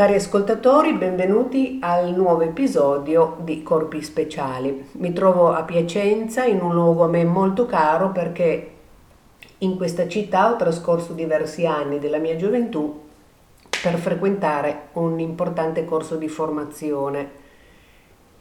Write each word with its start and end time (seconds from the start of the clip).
Cari 0.00 0.14
ascoltatori, 0.14 0.94
benvenuti 0.94 1.78
al 1.82 2.14
nuovo 2.14 2.40
episodio 2.40 3.36
di 3.40 3.62
Corpi 3.62 4.00
Speciali. 4.00 4.88
Mi 4.92 5.12
trovo 5.12 5.52
a 5.52 5.62
Piacenza, 5.64 6.46
in 6.46 6.62
un 6.62 6.72
luogo 6.72 7.04
a 7.04 7.08
me 7.08 7.22
molto 7.26 7.66
caro 7.66 8.08
perché 8.08 8.70
in 9.58 9.76
questa 9.76 10.08
città 10.08 10.50
ho 10.50 10.56
trascorso 10.56 11.12
diversi 11.12 11.66
anni 11.66 11.98
della 11.98 12.16
mia 12.16 12.34
gioventù 12.36 12.98
per 13.82 13.96
frequentare 13.98 14.88
un 14.92 15.20
importante 15.20 15.84
corso 15.84 16.16
di 16.16 16.28
formazione 16.28 17.30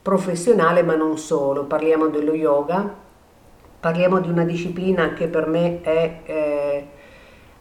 professionale, 0.02 0.82
ma 0.82 0.96
non 0.96 1.18
solo. 1.18 1.66
Parliamo 1.66 2.08
dello 2.08 2.36
yoga, 2.36 2.90
parliamo 3.82 4.22
di 4.22 4.30
una 4.30 4.46
disciplina 4.46 5.12
che 5.12 5.28
per 5.28 5.46
me 5.46 5.82
è... 5.82 6.20
Eh, 6.24 6.69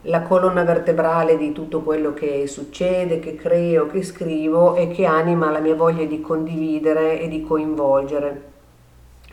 la 0.03 0.23
colonna 0.23 0.63
vertebrale 0.63 1.37
di 1.37 1.53
tutto 1.53 1.81
quello 1.83 2.15
che 2.15 2.47
succede, 2.47 3.19
che 3.19 3.35
creo, 3.35 3.87
che 3.87 4.03
scrivo 4.03 4.75
e 4.77 4.89
che 4.89 5.05
anima 5.05 5.51
la 5.51 5.59
mia 5.59 5.75
voglia 5.75 6.05
di 6.05 6.21
condividere 6.21 7.21
e 7.21 7.29
di 7.29 7.43
coinvolgere. 7.43 8.57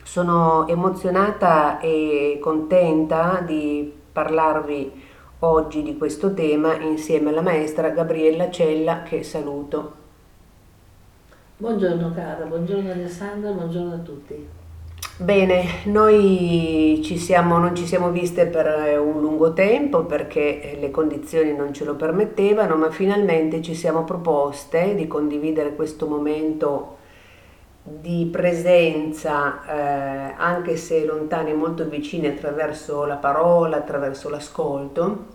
Sono 0.04 0.68
emozionata 0.68 1.80
e 1.80 2.40
contenta 2.42 3.42
di 3.46 3.94
parlarvi 4.12 5.04
oggi 5.40 5.84
di 5.84 5.98
questo 5.98 6.34
tema 6.34 6.76
insieme 6.78 7.30
alla 7.30 7.42
maestra 7.42 7.90
Gabriella 7.90 8.50
Cella 8.50 9.04
che 9.04 9.24
saluto. 9.24 10.04
Buongiorno 11.58 12.12
cara, 12.14 12.46
buongiorno 12.46 12.92
Alessandra, 12.92 13.52
buongiorno 13.52 13.94
a 13.94 13.98
tutti. 13.98 14.65
Bene, 15.18 15.84
noi 15.86 17.00
ci 17.02 17.18
siamo, 17.18 17.58
non 17.58 17.74
ci 17.74 17.88
siamo 17.88 18.12
viste 18.12 18.48
per 18.48 18.68
eh, 18.68 18.98
un 18.98 19.22
lungo 19.22 19.54
tempo 19.54 20.04
perché 20.04 20.74
eh, 20.74 20.78
le 20.78 20.92
condizioni 20.92 21.54
non 21.56 21.74
ce 21.74 21.86
lo 21.86 21.96
permettevano, 21.96 22.76
ma 22.76 22.92
finalmente 22.92 23.62
ci 23.62 23.76
siamo 23.76 24.04
proposte 24.04 24.94
di 24.94 25.08
condividere 25.08 25.74
questo 25.74 26.06
momento 26.08 26.98
di 27.82 28.28
presenza, 28.30 29.64
eh, 29.66 30.34
anche 30.38 30.76
se 30.76 31.06
lontani 31.06 31.52
e 31.52 31.54
molto 31.54 31.88
vicini 31.88 32.28
attraverso 32.28 33.06
la 33.06 33.16
parola, 33.16 33.78
attraverso 33.78 34.28
l'ascolto, 34.30 35.35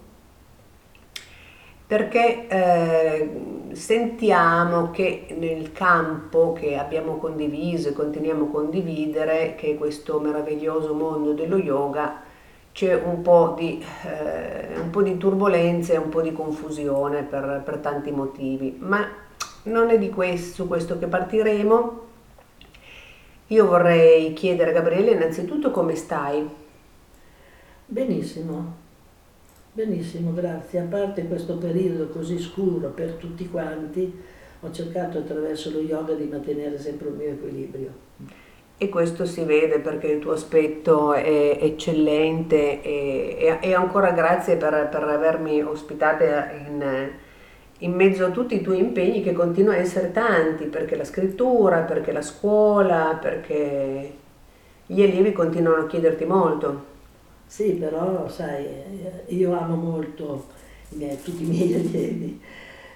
perché 1.91 2.47
eh, 2.47 3.31
sentiamo 3.73 4.93
che 4.93 5.35
nel 5.37 5.73
campo 5.73 6.53
che 6.53 6.77
abbiamo 6.77 7.17
condiviso 7.17 7.89
e 7.89 7.93
continuiamo 7.95 8.45
a 8.45 8.49
condividere, 8.49 9.57
che 9.57 9.73
è 9.73 9.77
questo 9.77 10.21
meraviglioso 10.21 10.95
mondo 10.95 11.33
dello 11.33 11.57
yoga, 11.57 12.21
c'è 12.71 12.95
un 12.95 13.23
po' 13.23 13.57
di, 13.59 13.85
eh, 14.05 14.79
un 14.79 14.91
po 14.91 15.03
di 15.03 15.17
turbolenza 15.17 15.95
e 15.95 15.97
un 15.97 16.11
po' 16.11 16.23
di 16.23 16.33
confusione 16.33 17.25
per, 17.25 17.63
per 17.65 17.79
tanti 17.79 18.13
motivi, 18.13 18.77
ma 18.79 19.05
non 19.65 19.91
è 19.91 19.99
di 19.99 20.11
questo, 20.11 20.63
su 20.63 20.69
questo 20.69 20.97
che 20.97 21.09
partiremo. 21.09 22.01
Io 23.49 23.67
vorrei 23.67 24.33
chiedere 24.35 24.71
a 24.71 24.75
Gabriele 24.75 25.11
innanzitutto 25.11 25.73
come 25.73 25.97
stai? 25.97 26.49
Benissimo, 27.85 28.80
Benissimo, 29.73 30.33
grazie. 30.33 30.81
A 30.81 30.85
parte 30.85 31.29
questo 31.29 31.57
periodo 31.57 32.09
così 32.09 32.41
scuro 32.41 32.89
per 32.89 33.13
tutti 33.13 33.49
quanti, 33.49 34.13
ho 34.63 34.73
cercato 34.73 35.19
attraverso 35.19 35.71
lo 35.71 35.79
yoga 35.79 36.13
di 36.15 36.25
mantenere 36.25 36.77
sempre 36.77 37.09
un 37.09 37.17
mio 37.17 37.29
equilibrio. 37.29 37.89
E 38.77 38.89
questo 38.89 39.25
si 39.27 39.45
vede 39.45 39.79
perché 39.79 40.09
il 40.09 40.19
tuo 40.19 40.33
aspetto 40.33 41.13
è 41.13 41.57
eccellente 41.61 42.83
e, 42.83 43.59
e 43.61 43.75
ancora 43.75 44.11
grazie 44.11 44.57
per, 44.57 44.89
per 44.91 45.05
avermi 45.05 45.63
ospitata 45.63 46.51
in, 46.51 47.11
in, 47.79 47.93
mezzo 47.93 48.25
a 48.25 48.31
tutti 48.31 48.57
i 48.57 48.63
tuoi 48.63 48.79
impegni 48.79 49.23
che 49.23 49.33
continuano 49.33 49.79
a 49.79 49.83
essere 49.83 50.11
tanti, 50.11 50.65
perché 50.65 50.97
la 50.97 51.05
scrittura, 51.05 51.83
perché 51.83 52.11
la 52.11 52.23
scuola, 52.23 53.17
perché 53.21 54.15
gli 54.85 55.01
allievi 55.01 55.31
continuano 55.31 55.85
a 55.85 55.87
chiederti 55.87 56.25
molto. 56.25 56.99
Sì, 57.51 57.73
però 57.73 58.29
sai, 58.29 58.65
io 59.27 59.59
amo 59.59 59.75
molto 59.75 60.47
i 60.91 60.95
miei, 60.99 61.21
tutti 61.21 61.43
i 61.43 61.47
miei 61.47 61.75
allievi 61.83 62.41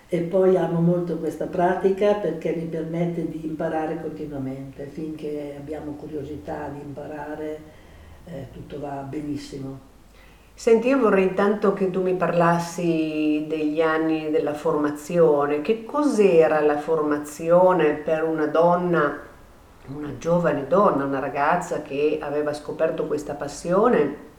e 0.07 0.21
poi 0.21 0.57
amo 0.57 0.79
molto 0.81 1.19
questa 1.19 1.47
pratica 1.47 2.15
perché 2.15 2.55
mi 2.55 2.67
permette 2.67 3.29
di 3.29 3.45
imparare 3.45 4.01
continuamente, 4.01 4.85
finché 4.85 5.57
abbiamo 5.59 5.95
curiosità 5.95 6.69
di 6.69 6.79
imparare 6.79 7.61
eh, 8.27 8.47
tutto 8.53 8.79
va 8.79 9.03
benissimo. 9.03 9.77
Senti, 10.55 10.87
io 10.87 11.01
vorrei 11.01 11.25
intanto 11.25 11.73
che 11.73 11.91
tu 11.91 12.01
mi 12.03 12.15
parlassi 12.15 13.47
degli 13.49 13.81
anni 13.81 14.31
della 14.31 14.55
formazione. 14.55 15.63
Che 15.63 15.85
cos'era 15.85 16.61
la 16.61 16.79
formazione 16.79 17.95
per 17.95 18.23
una 18.23 18.47
donna, 18.47 19.19
una 19.89 20.17
giovane 20.17 20.69
donna, 20.69 21.05
una 21.05 21.19
ragazza 21.19 21.83
che 21.83 22.21
aveva 22.23 22.53
scoperto 22.53 23.09
questa 23.09 23.35
passione 23.35 24.31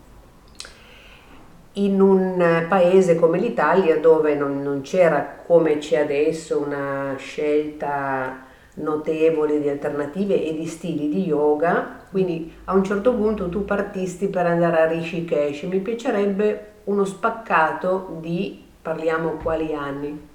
in 1.78 2.00
un 2.00 2.66
paese 2.70 3.16
come 3.16 3.40
l'Italia 3.40 4.00
dove 4.00 4.36
non, 4.36 4.62
non 4.62 4.82
c'era 4.82 5.38
come 5.46 5.78
c'è 5.78 6.02
adesso 6.02 6.60
una 6.60 7.16
scelta 7.18 8.44
notevole 8.76 9.62
di 9.62 9.70
alternative 9.70 10.44
e 10.44 10.54
di 10.54 10.66
stili 10.66 11.10
di 11.10 11.24
yoga, 11.24 12.02
quindi 12.12 12.54
a 12.66 12.74
un 12.74 12.84
certo 12.84 13.14
punto 13.14 13.50
tu 13.50 13.66
partisti 13.66 14.28
per 14.28 14.46
andare 14.46 14.82
a 14.82 14.88
Rishikesh, 14.88 15.64
mi 15.64 15.80
piacerebbe 15.80 16.74
uno 16.86 17.06
spaccato 17.06 18.18
di, 18.20 18.64
parliamo 18.82 19.38
quali 19.42 19.74
anni? 19.74 20.34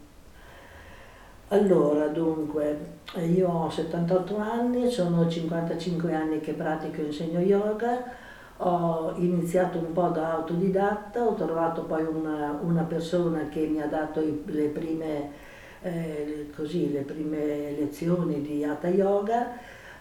Allora, 1.49 2.07
dunque, 2.07 2.79
io 3.35 3.49
ho 3.49 3.71
78 3.71 4.37
anni, 4.37 4.91
sono 4.91 5.29
55 5.29 6.15
anni 6.15 6.41
che 6.41 6.53
pratico 6.53 7.01
e 7.01 7.07
insegno 7.07 7.41
yoga, 7.41 8.05
ho 8.63 9.15
iniziato 9.17 9.79
un 9.79 9.93
po' 9.93 10.09
da 10.09 10.35
autodidatta, 10.35 11.23
ho 11.23 11.35
trovato 11.35 11.85
poi 11.85 12.05
una, 12.05 12.59
una 12.63 12.83
persona 12.83 13.49
che 13.49 13.67
mi 13.67 13.81
ha 13.81 13.87
dato 13.87 14.21
le 14.21 14.67
prime, 14.67 15.31
eh, 15.81 16.51
così, 16.55 16.93
le 16.93 17.01
prime 17.01 17.73
lezioni 17.73 18.43
di 18.43 18.63
Hatha 18.63 18.89
Yoga, 18.89 19.57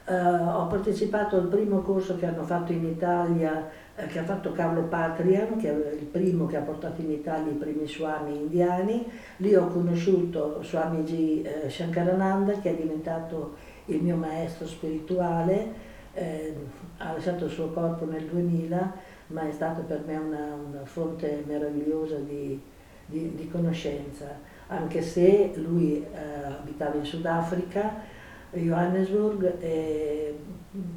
eh, 0.06 0.14
ho 0.14 0.68
partecipato 0.68 1.38
al 1.38 1.48
primo 1.48 1.82
corso 1.82 2.18
che 2.18 2.26
hanno 2.26 2.44
fatto 2.44 2.74
in 2.74 2.86
Italia, 2.86 3.70
eh, 3.96 4.08
che 4.08 4.20
ha 4.20 4.24
fatto 4.24 4.52
Carlo 4.52 4.82
Patrian, 4.84 5.58
che 5.58 5.70
è 5.70 5.94
il 5.94 6.06
primo 6.06 6.46
che 6.46 6.58
ha 6.58 6.62
portato 6.62 7.00
in 7.02 7.12
Italia 7.12 7.52
i 7.52 7.56
primi 7.56 7.88
swami 7.88 8.36
indiani, 8.36 9.06
lì 9.38 9.56
ho 9.56 9.68
conosciuto 9.68 10.62
Swamiji 10.64 11.44
eh, 11.44 11.70
Shankarananda 11.70 12.60
che 12.60 12.72
è 12.72 12.76
diventato 12.76 13.56
il 13.86 14.02
mio 14.02 14.18
maestro 14.18 14.68
spirituale, 14.68 15.88
eh, 16.20 16.54
ha 16.98 17.14
lasciato 17.14 17.46
il 17.46 17.52
suo 17.52 17.70
corpo 17.70 18.06
nel 18.06 18.26
2000, 18.26 18.94
ma 19.28 19.48
è 19.48 19.52
stata 19.52 19.82
per 19.82 20.04
me 20.06 20.18
una, 20.18 20.54
una 20.54 20.86
fonte 20.86 21.44
meravigliosa 21.48 22.18
di, 22.18 22.60
di, 23.06 23.36
di, 23.36 23.50
conoscenza, 23.50 24.26
anche 24.68 25.02
se 25.02 25.54
lui 25.56 26.04
eh, 26.04 26.44
abitava 26.46 26.96
in 26.96 27.06
Sudafrica, 27.06 28.18
Johannesburg, 28.52 29.62
e 29.62 30.38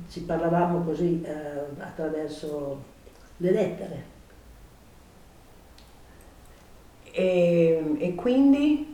ci 0.08 0.22
parlavamo 0.22 0.82
così 0.82 1.22
eh, 1.22 1.32
attraverso 1.78 2.82
le 3.36 3.50
lettere. 3.50 4.10
E, 7.12 7.94
e 7.98 8.14
quindi 8.14 8.91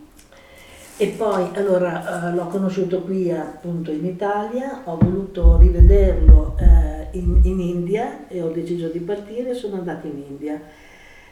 e 1.01 1.07
poi 1.15 1.49
allora 1.53 2.27
eh, 2.27 2.35
l'ho 2.35 2.47
conosciuto 2.47 3.03
qui 3.03 3.31
appunto 3.31 3.89
in 3.89 4.03
Italia, 4.03 4.81
ho 4.83 4.97
voluto 4.97 5.57
rivederlo 5.57 6.57
eh, 6.59 7.17
in, 7.17 7.39
in, 7.43 7.61
India 7.61 8.27
e 8.27 8.41
ho 8.41 8.49
deciso 8.49 8.89
di 8.89 8.99
partire 8.99 9.51
e 9.51 9.53
sono 9.53 9.77
andata 9.77 10.07
in 10.07 10.21
India. 10.27 10.61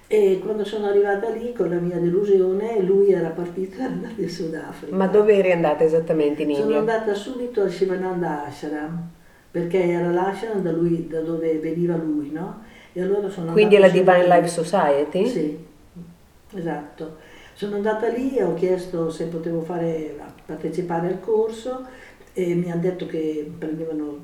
E 0.07 0.39
quando 0.41 0.63
sono 0.63 0.85
arrivata 0.85 1.27
lì 1.31 1.51
con 1.51 1.67
la 1.67 1.79
mia 1.79 1.97
delusione, 1.97 2.81
lui 2.81 3.11
era 3.11 3.27
partito 3.27 3.75
e 3.75 3.83
era 3.83 3.91
andato 3.91 4.22
in 4.22 4.29
Sudafrica. 4.29 4.95
Ma 4.95 5.07
dove 5.07 5.36
eri 5.36 5.51
andata 5.51 5.83
esattamente 5.83 6.44
in 6.44 6.51
India? 6.51 6.63
Sono 6.63 6.77
andata 6.77 7.13
subito 7.13 7.62
al 7.62 7.69
Shivananda 7.69 8.45
Ashram, 8.45 9.06
perché 9.51 9.83
era 9.83 10.09
l'ashram 10.12 10.62
da, 10.62 10.71
lui, 10.71 11.09
da 11.09 11.19
dove 11.19 11.57
veniva 11.57 11.97
lui, 11.97 12.31
no? 12.31 12.62
E 12.94 13.01
allora 13.01 13.30
sono 13.30 13.51
Quindi 13.51 13.77
la 13.77 13.89
Divine 13.89 14.27
Life 14.27 14.47
Society? 14.47 15.27
Sì, 15.27 15.57
esatto. 16.56 17.26
Sono 17.57 17.77
andata 17.77 18.07
lì 18.09 18.36
e 18.36 18.44
ho 18.44 18.54
chiesto 18.54 19.09
se 19.09 19.25
potevo 19.25 19.62
fare, 19.62 20.15
partecipare 20.45 21.07
al 21.07 21.19
corso 21.19 21.88
e 22.31 22.54
mi 22.54 22.69
hanno 22.69 22.81
detto 22.81 23.07
che 23.07 23.51
prendevano, 23.57 24.19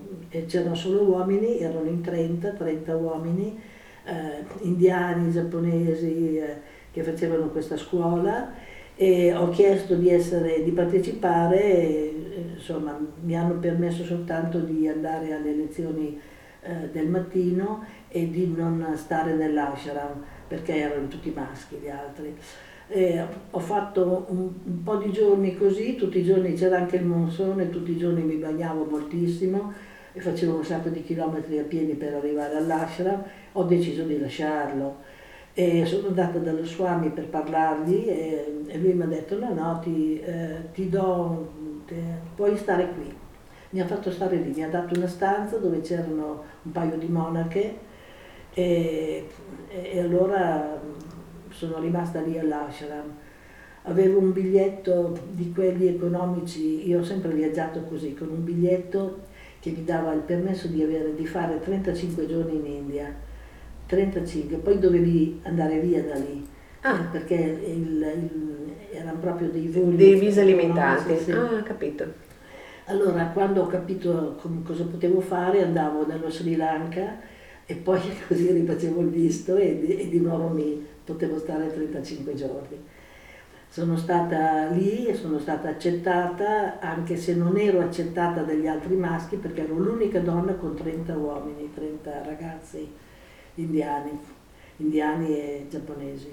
c'erano 0.46 0.76
solo 0.76 1.02
uomini, 1.02 1.58
erano 1.58 1.90
in 1.90 2.04
30, 2.04 2.52
30 2.52 2.96
uomini, 2.96 3.60
eh, 4.04 4.46
indiani, 4.60 5.32
giapponesi 5.32 6.38
eh, 6.38 6.58
che 6.92 7.02
facevano 7.02 7.48
questa 7.48 7.76
scuola 7.76 8.54
e 8.96 9.34
ho 9.34 9.50
chiesto 9.50 9.96
di, 9.96 10.10
essere, 10.10 10.62
di 10.62 10.70
partecipare 10.70 11.60
e 11.60 12.54
insomma 12.54 12.96
mi 13.20 13.36
hanno 13.36 13.56
permesso 13.56 14.04
soltanto 14.04 14.60
di 14.60 14.88
andare 14.88 15.34
alle 15.34 15.56
lezioni 15.56 16.22
eh, 16.62 16.90
del 16.92 17.08
mattino 17.08 17.84
e 18.10 18.30
di 18.30 18.54
non 18.56 18.94
stare 18.96 19.34
nell'ashram 19.34 20.24
perché 20.48 20.76
erano 20.76 21.08
tutti 21.08 21.34
maschi 21.36 21.78
gli 21.78 21.90
altri. 21.90 22.38
E 22.96 23.26
ho 23.50 23.60
fatto 23.60 24.28
un, 24.28 24.52
un, 24.66 24.84
po' 24.84 24.98
di 24.98 25.12
giorni 25.12 25.58
così, 25.58 25.96
tutti 25.96 26.20
i 26.20 26.24
giorni 26.24 26.54
c'era 26.54 26.78
anche 26.78 26.98
il 26.98 27.06
monsone, 27.06 27.72
tutti 27.72 27.90
i 27.90 27.98
giorni 27.98 28.22
mi 28.22 28.36
bagnavo 28.36 28.84
moltissimo 28.84 29.74
e 30.14 30.20
facevo 30.20 30.58
un 30.58 30.64
sacco 30.64 30.90
di 30.90 31.02
chilometri 31.02 31.58
a 31.58 31.64
piedi 31.64 31.94
per 31.94 32.14
arrivare 32.14 32.56
all'ashram, 32.56 33.24
ho 33.54 33.64
deciso 33.64 34.04
di 34.04 34.20
lasciarlo. 34.20 34.98
E 35.56 35.88
sono 35.88 36.10
andata 36.10 36.38
dallo 36.38 36.64
Swami 36.64 37.10
per 37.10 37.30
parlargli 37.30 38.06
e, 38.08 38.62
e 38.68 38.78
lui 38.78 38.94
mi 38.94 39.02
ha 39.02 39.08
detto 39.08 39.40
no, 39.40 39.52
no, 39.56 39.80
ti, 39.82 40.20
eh, 40.20 40.72
ti 40.72 40.88
do, 40.88 41.50
te, 41.88 41.96
puoi 42.36 42.56
stare 42.58 42.92
qui. 42.94 43.12
Mi 43.72 43.82
ha 43.82 43.88
fatto 43.88 44.12
stare 44.12 44.36
lì, 44.36 44.54
mi 44.54 44.64
ha 44.64 44.70
dato 44.70 44.96
una 44.96 45.08
stanza 45.08 45.58
dove 45.58 45.82
c'erano 45.82 46.44
un 46.62 46.72
paio 46.72 46.96
di 46.98 47.08
monache 47.08 47.76
e, 48.54 49.28
e 49.68 50.00
allora 50.00 50.80
sono 51.54 51.80
rimasta 51.80 52.20
lì 52.22 52.38
all'ashram. 52.38 53.12
Avevo 53.84 54.20
un 54.20 54.32
biglietto 54.32 55.18
di 55.32 55.52
quelli 55.52 55.88
economici, 55.88 56.88
io 56.88 57.00
ho 57.00 57.04
sempre 57.04 57.34
viaggiato 57.34 57.82
così, 57.82 58.14
con 58.14 58.30
un 58.30 58.44
biglietto 58.44 59.32
che 59.60 59.72
mi 59.72 59.84
dava 59.84 60.14
il 60.14 60.22
permesso 60.22 60.68
di, 60.68 60.82
avere, 60.82 61.16
di 61.16 61.26
fare 61.26 61.60
35 61.60 62.26
giorni 62.28 62.56
in 62.56 62.66
India, 62.66 63.14
35, 63.86 64.58
poi 64.58 64.80
dovevi 64.80 65.40
andare 65.44 65.80
via 65.80 66.02
da 66.04 66.16
lì, 66.16 66.46
ah. 66.82 66.96
eh, 66.96 67.04
perché 67.12 67.36
il, 67.36 68.02
il, 68.02 68.74
erano 68.92 69.20
proprio 69.20 69.50
dei 69.50 69.68
voli. 69.68 69.96
Dei 69.96 70.20
visa 70.20 70.44
limitati, 70.44 71.18
sì. 71.18 71.32
ah, 71.32 71.62
capito. 71.64 72.32
Allora, 72.86 73.28
quando 73.28 73.62
ho 73.62 73.68
capito 73.68 74.38
cosa 74.66 74.84
potevo 74.84 75.22
fare, 75.22 75.62
andavo 75.62 76.06
nello 76.06 76.30
Sri 76.30 76.56
Lanka 76.56 77.20
e 77.66 77.76
poi 77.76 78.02
così 78.28 78.52
rifacevo 78.52 79.02
il 79.02 79.10
visto 79.10 79.56
e 79.56 79.80
di, 79.80 79.98
e 79.98 80.10
di 80.10 80.20
nuovo 80.20 80.50
mi 80.50 80.86
potevo 81.04 81.38
stare 81.38 81.72
35 81.72 82.36
giorni. 82.36 82.84
Sono 83.68 83.98
stata 83.98 84.68
lì 84.68 85.08
e 85.08 85.16
sono 85.16 85.40
stata 85.40 85.70
accettata, 85.70 86.80
anche 86.80 87.18
se 87.18 87.34
non 87.34 87.58
ero 87.58 87.80
accettata 87.80 88.44
dagli 88.44 88.68
altri 88.68 88.96
maschi, 88.96 89.38
perché 89.38 89.64
ero 89.64 89.76
l'unica 89.76 90.20
donna 90.20 90.54
con 90.54 90.76
30 90.76 91.18
uomini, 91.18 91.72
30 91.74 92.24
ragazzi 92.24 92.88
indiani, 93.56 94.20
indiani 94.78 95.28
e 95.36 95.66
giapponesi, 95.70 96.30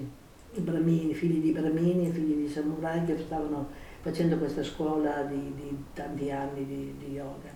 bramini, 0.53 1.13
figli 1.13 1.41
di 1.41 1.51
bramini 1.51 2.09
e 2.09 2.11
figli 2.11 2.35
di 2.35 2.47
samurai 2.47 3.05
che 3.05 3.17
stavano 3.17 3.69
facendo 4.01 4.37
questa 4.37 4.63
scuola 4.63 5.21
di, 5.23 5.53
di 5.55 5.83
tanti 5.93 6.29
anni 6.31 6.65
di, 6.65 6.95
di 6.97 7.13
yoga. 7.13 7.49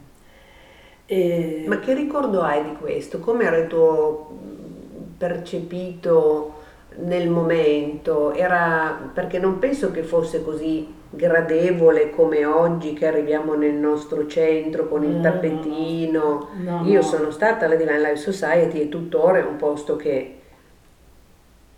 E... 1.06 1.66
Ma 1.68 1.80
che 1.80 1.94
ricordo 1.94 2.42
hai 2.42 2.64
di 2.64 2.76
questo? 2.76 3.20
Come 3.20 3.44
era 3.44 3.58
il 3.58 3.68
tuo 3.68 4.38
percepito 5.18 6.55
nel 6.98 7.30
momento? 7.30 8.34
Era 8.34 9.10
perché 9.14 9.40
non 9.40 9.60
penso 9.60 9.92
che 9.92 10.04
fosse 10.04 10.44
così 10.44 10.94
gradevole 11.10 12.10
come 12.10 12.46
oggi 12.46 12.94
che 12.94 13.08
arriviamo 13.08 13.54
nel 13.56 13.74
nostro 13.74 14.28
centro 14.28 14.88
con 14.88 15.04
il 15.04 15.22
tappetino. 15.22 16.50
No, 16.58 16.82
no. 16.82 16.88
Io 16.88 17.02
sono 17.02 17.32
stata 17.32 17.66
alla 17.66 17.76
Divine 17.76 18.00
Life 18.00 18.18
Society 18.18 18.82
e 18.82 18.90
tuttora 18.90 19.40
è 19.40 19.44
un 19.44 19.56
posto 19.56 19.96
che 19.96 20.40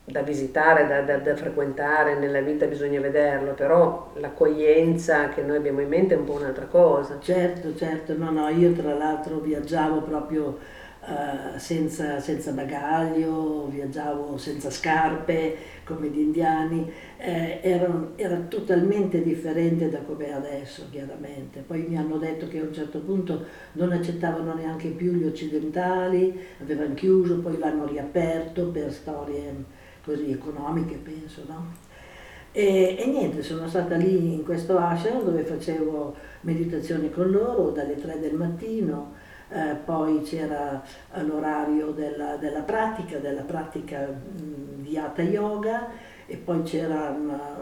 da 0.10 0.22
visitare, 0.22 0.88
da, 0.88 1.02
da, 1.02 1.18
da, 1.18 1.36
frequentare, 1.36 2.18
nella 2.18 2.40
vita 2.40 2.66
bisogna 2.66 3.02
vederlo, 3.02 3.52
però 3.52 4.12
l'accoglienza 4.16 5.28
che 5.28 5.42
noi 5.42 5.58
abbiamo 5.58 5.82
in 5.82 5.90
mente 5.90 6.16
è 6.16 6.18
un 6.18 6.24
po' 6.24 6.34
un'altra 6.34 6.66
cosa. 6.66 7.18
Certo, 7.20 7.76
certo, 7.76 8.16
no, 8.18 8.32
no, 8.32 8.48
io 8.48 8.72
tra 8.72 8.94
l'altro 8.94 9.40
viaggiavo 9.40 10.00
proprio 10.00 10.58
uh, 11.08 11.58
senza, 11.58 12.20
senza, 12.20 12.52
bagaglio, 12.52 13.68
viaggiavo 13.68 14.38
senza 14.38 14.70
scarpe 14.70 15.56
come 15.84 16.10
gli 16.10 16.20
indiani, 16.20 16.92
eh, 17.18 17.60
era, 17.62 18.12
era, 18.16 18.38
totalmente 18.48 19.24
differente 19.24 19.90
da 19.90 20.00
come 20.00 20.28
è 20.28 20.32
adesso 20.32 20.88
chiaramente. 20.92 21.62
Poi 21.66 21.86
mi 21.88 21.98
hanno 21.98 22.18
detto 22.18 22.48
che 22.48 22.60
a 22.60 22.64
un 22.64 22.74
certo 22.74 23.00
punto 23.00 23.46
non 23.74 23.92
accettavano 23.92 24.54
neanche 24.54 24.90
più 24.90 25.14
gli 25.14 25.26
occidentali, 25.26 26.38
avevano 26.62 26.94
chiuso, 26.94 27.40
poi 27.40 27.58
l'hanno 27.58 27.88
riaperto 27.88 28.68
per 28.68 28.92
storie 28.92 29.86
così 30.04 30.32
economiche 30.32 30.96
penso, 30.96 31.44
no? 31.48 31.86
E, 32.52 32.96
e, 32.98 33.06
niente, 33.06 33.44
sono 33.44 33.68
stata 33.68 33.96
lì 33.98 34.34
in 34.34 34.44
questo 34.44 34.78
ashram 34.78 35.24
dove 35.24 35.44
facevo 35.44 36.16
meditazione 36.42 37.12
con 37.12 37.30
loro 37.30 37.70
dalle 37.70 37.96
3 37.96 38.20
del 38.20 38.34
mattino, 38.34 39.14
eh, 39.50 39.76
poi 39.84 40.22
c'era 40.22 40.82
l'orario 41.22 41.92
della, 41.92 42.36
della, 42.36 42.62
pratica, 42.62 43.18
della 43.18 43.44
pratica 43.44 44.08
mh, 44.08 44.84
di 44.84 44.98
Hatha 44.98 45.22
Yoga 45.22 45.90
e 46.26 46.36
poi 46.36 46.64
c'era 46.64 47.16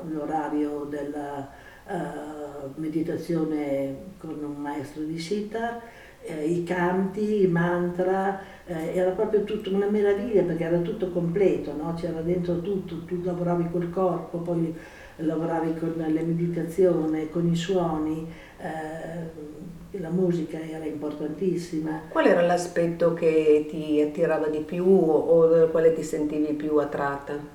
l'orario 0.10 0.88
della 0.90 1.48
uh, 1.86 2.72
meditazione 2.76 3.96
con 4.18 4.44
un 4.44 4.56
maestro 4.56 5.04
di 5.04 5.20
Sitar 5.20 5.82
eh, 6.26 6.46
i 6.46 6.64
canti, 6.64 7.44
i 7.44 7.48
mantra, 7.48 8.40
eh, 8.66 8.96
era 8.96 9.12
proprio 9.12 9.44
tutto 9.44 9.74
una 9.74 9.88
meraviglia 9.88 10.42
perché 10.42 10.64
era 10.64 10.80
tutto 10.80 11.10
completo, 11.10 11.74
no? 11.76 11.94
c'era 11.94 12.22
dentro 12.22 12.62
tutto, 12.62 13.04
tu 13.06 13.22
lavoravi 13.24 13.70
col 13.72 13.90
corpo, 13.92 14.40
poi 14.40 14.76
lavoravi 15.18 15.76
con 15.76 15.94
la 15.98 16.08
meditazione, 16.08 17.30
con 17.30 17.48
i 17.48 17.56
suoni, 17.56 18.28
eh, 18.66 20.00
la 20.00 20.10
musica 20.10 20.60
era 20.60 20.86
importantissima. 20.86 22.02
Qual 22.10 22.26
era 22.26 22.42
l'aspetto 22.42 23.14
che 23.14 23.66
ti 23.70 24.02
attirava 24.02 24.48
di 24.48 24.60
più 24.60 24.86
o 24.86 25.48
del 25.48 25.70
quale 25.70 25.94
ti 25.94 26.04
sentivi 26.04 26.54
più 26.54 26.78
attratta? 26.78 27.54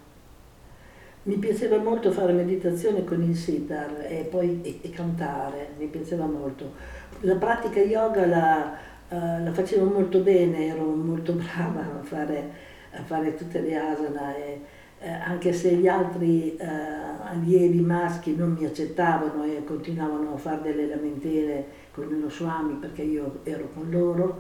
Mi 1.22 1.36
piaceva 1.36 1.76
molto 1.76 2.10
fare 2.12 2.32
meditazione 2.32 3.04
con 3.04 3.22
il 3.22 3.36
sitar 3.36 4.06
e 4.08 4.26
poi 4.30 4.60
e, 4.62 4.78
e 4.80 4.90
cantare, 4.90 5.68
mi 5.78 5.86
piaceva 5.86 6.24
molto 6.24 6.98
la 7.20 7.34
pratica 7.34 7.80
yoga 7.80 8.26
la, 8.26 8.72
uh, 9.08 9.44
la, 9.44 9.52
facevo 9.52 9.84
molto 9.84 10.20
bene, 10.20 10.68
ero 10.68 10.84
molto 10.84 11.32
brava 11.36 11.80
a 12.00 12.02
fare, 12.02 12.50
a 12.92 13.02
fare 13.02 13.34
tutte 13.34 13.60
le 13.60 13.76
asana 13.76 14.34
e 14.36 14.60
eh, 15.00 15.08
anche 15.08 15.52
se 15.52 15.75
gli 15.75 15.88
altri 15.88 16.56
eh, 16.56 16.67
allievi 16.67 17.81
maschi 17.81 18.37
non 18.37 18.52
mi 18.52 18.67
accettavano 18.67 19.44
e 19.44 19.64
continuavano 19.64 20.35
a 20.35 20.37
fare 20.37 20.61
delle 20.62 20.87
lamentele 20.87 21.64
con 21.93 22.06
lo 22.20 22.29
Swami 22.29 22.75
perché 22.75 23.02
io 23.02 23.41
ero 23.44 23.70
con 23.73 23.88
loro, 23.91 24.38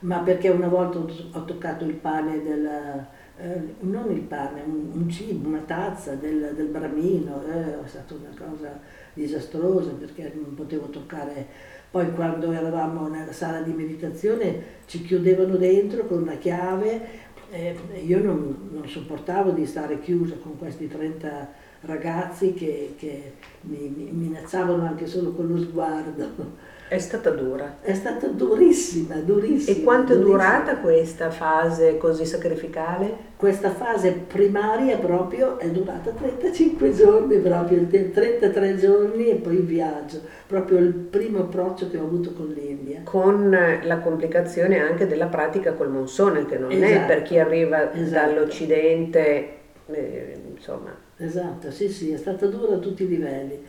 ma 0.00 0.18
perché 0.18 0.48
una 0.48 0.68
volta 0.68 0.98
ho, 0.98 1.08
ho 1.32 1.44
toccato 1.44 1.84
il 1.84 1.94
pane 1.94 2.42
del, 2.42 3.06
eh, 3.36 3.74
non 3.80 4.10
il 4.10 4.22
pane, 4.22 4.62
un, 4.62 4.90
un, 4.92 5.08
cibo, 5.08 5.48
una 5.48 5.62
tazza 5.64 6.14
del, 6.14 6.52
del 6.54 6.66
bramino, 6.66 7.42
eh, 7.46 7.84
è 7.84 7.86
stata 7.88 8.14
una 8.14 8.34
cosa 8.36 8.80
disastrosa 9.14 9.92
perché 9.92 10.32
non 10.34 10.54
potevo 10.54 10.86
toccare. 10.86 11.70
Poi 11.90 12.10
quando 12.12 12.50
eravamo 12.52 13.08
nella 13.08 13.32
sala 13.32 13.60
di 13.60 13.72
meditazione 13.72 14.80
ci 14.86 15.02
chiudevano 15.02 15.56
dentro 15.56 16.06
con 16.06 16.22
una 16.22 16.36
chiave, 16.36 17.30
eh, 17.52 17.76
io 18.04 18.22
non, 18.22 18.70
non, 18.72 18.88
sopportavo 18.88 19.50
di 19.50 19.66
stare 19.66 20.00
chiusa 20.00 20.36
con 20.36 20.58
questi 20.58 20.88
30 20.88 21.52
ragazzi 21.82 22.54
che, 22.54 22.94
che 22.98 23.34
mi, 23.62 23.92
mi 23.94 24.10
minacciavano 24.10 24.86
anche 24.86 25.06
solo 25.06 25.32
con 25.32 25.48
lo 25.48 25.58
sguardo. 25.60 26.70
È 26.88 26.98
stata 26.98 27.30
dura. 27.30 27.78
È 27.80 27.94
stata 27.94 28.26
durissima, 28.26 29.14
durissima. 29.16 29.78
E 29.78 29.82
quanto 29.82 30.14
durissima. 30.14 30.44
è 30.44 30.60
durata 30.60 30.76
questa 30.76 31.30
fase 31.30 31.96
così 31.96 32.26
sacrificale? 32.26 33.30
Questa 33.36 33.70
fase 33.70 34.12
primaria 34.12 34.98
proprio 34.98 35.58
è 35.58 35.68
durata 35.70 36.10
35 36.10 36.92
giorni, 36.94 37.38
proprio 37.38 37.86
33 37.86 38.76
giorni 38.76 39.30
e 39.30 39.34
poi 39.36 39.54
il 39.54 39.64
viaggio, 39.64 40.20
proprio 40.46 40.78
il 40.78 40.92
primo 40.92 41.40
approccio 41.40 41.90
che 41.90 41.98
ho 41.98 42.04
avuto 42.04 42.32
con 42.32 42.48
l'India. 42.48 43.00
Con 43.04 43.50
la 43.82 43.98
complicazione 43.98 44.78
anche 44.78 45.06
della 45.06 45.26
pratica 45.26 45.72
col 45.72 45.90
monsone, 45.90 46.46
che 46.46 46.58
non 46.58 46.70
esatto. 46.70 46.92
è 46.92 47.06
per 47.06 47.22
chi 47.22 47.38
arriva 47.38 47.92
esatto. 47.92 48.32
dall'Occidente, 48.32 49.48
eh, 49.86 50.40
insomma. 50.54 50.94
Esatto, 51.16 51.70
sì, 51.70 51.88
sì, 51.88 52.12
è 52.12 52.16
stata 52.16 52.46
dura 52.46 52.74
a 52.74 52.78
tutti 52.78 53.04
i 53.04 53.08
livelli. 53.08 53.60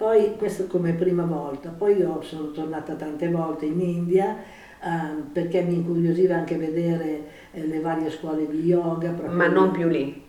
Poi 0.00 0.36
questo 0.38 0.66
come 0.66 0.94
prima 0.94 1.24
volta, 1.24 1.68
poi 1.68 1.98
io 1.98 2.22
sono 2.22 2.52
tornata 2.52 2.94
tante 2.94 3.28
volte 3.28 3.66
in 3.66 3.82
India 3.82 4.34
eh, 4.82 5.20
perché 5.30 5.60
mi 5.60 5.74
incuriosiva 5.74 6.36
anche 6.36 6.56
vedere 6.56 7.24
eh, 7.50 7.66
le 7.66 7.80
varie 7.80 8.10
scuole 8.10 8.48
di 8.48 8.64
yoga. 8.64 9.10
Ma 9.10 9.48
non 9.48 9.72
più 9.72 9.88
lì? 9.88 10.24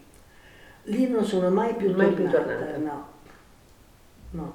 Lì 0.84 1.08
non 1.08 1.24
sono 1.24 1.50
mai 1.52 1.74
più 1.76 1.96
mai 1.96 2.14
tornata, 2.14 2.38
più 2.38 2.54
tornata. 2.54 2.78
no. 2.80 3.06
no. 4.32 4.54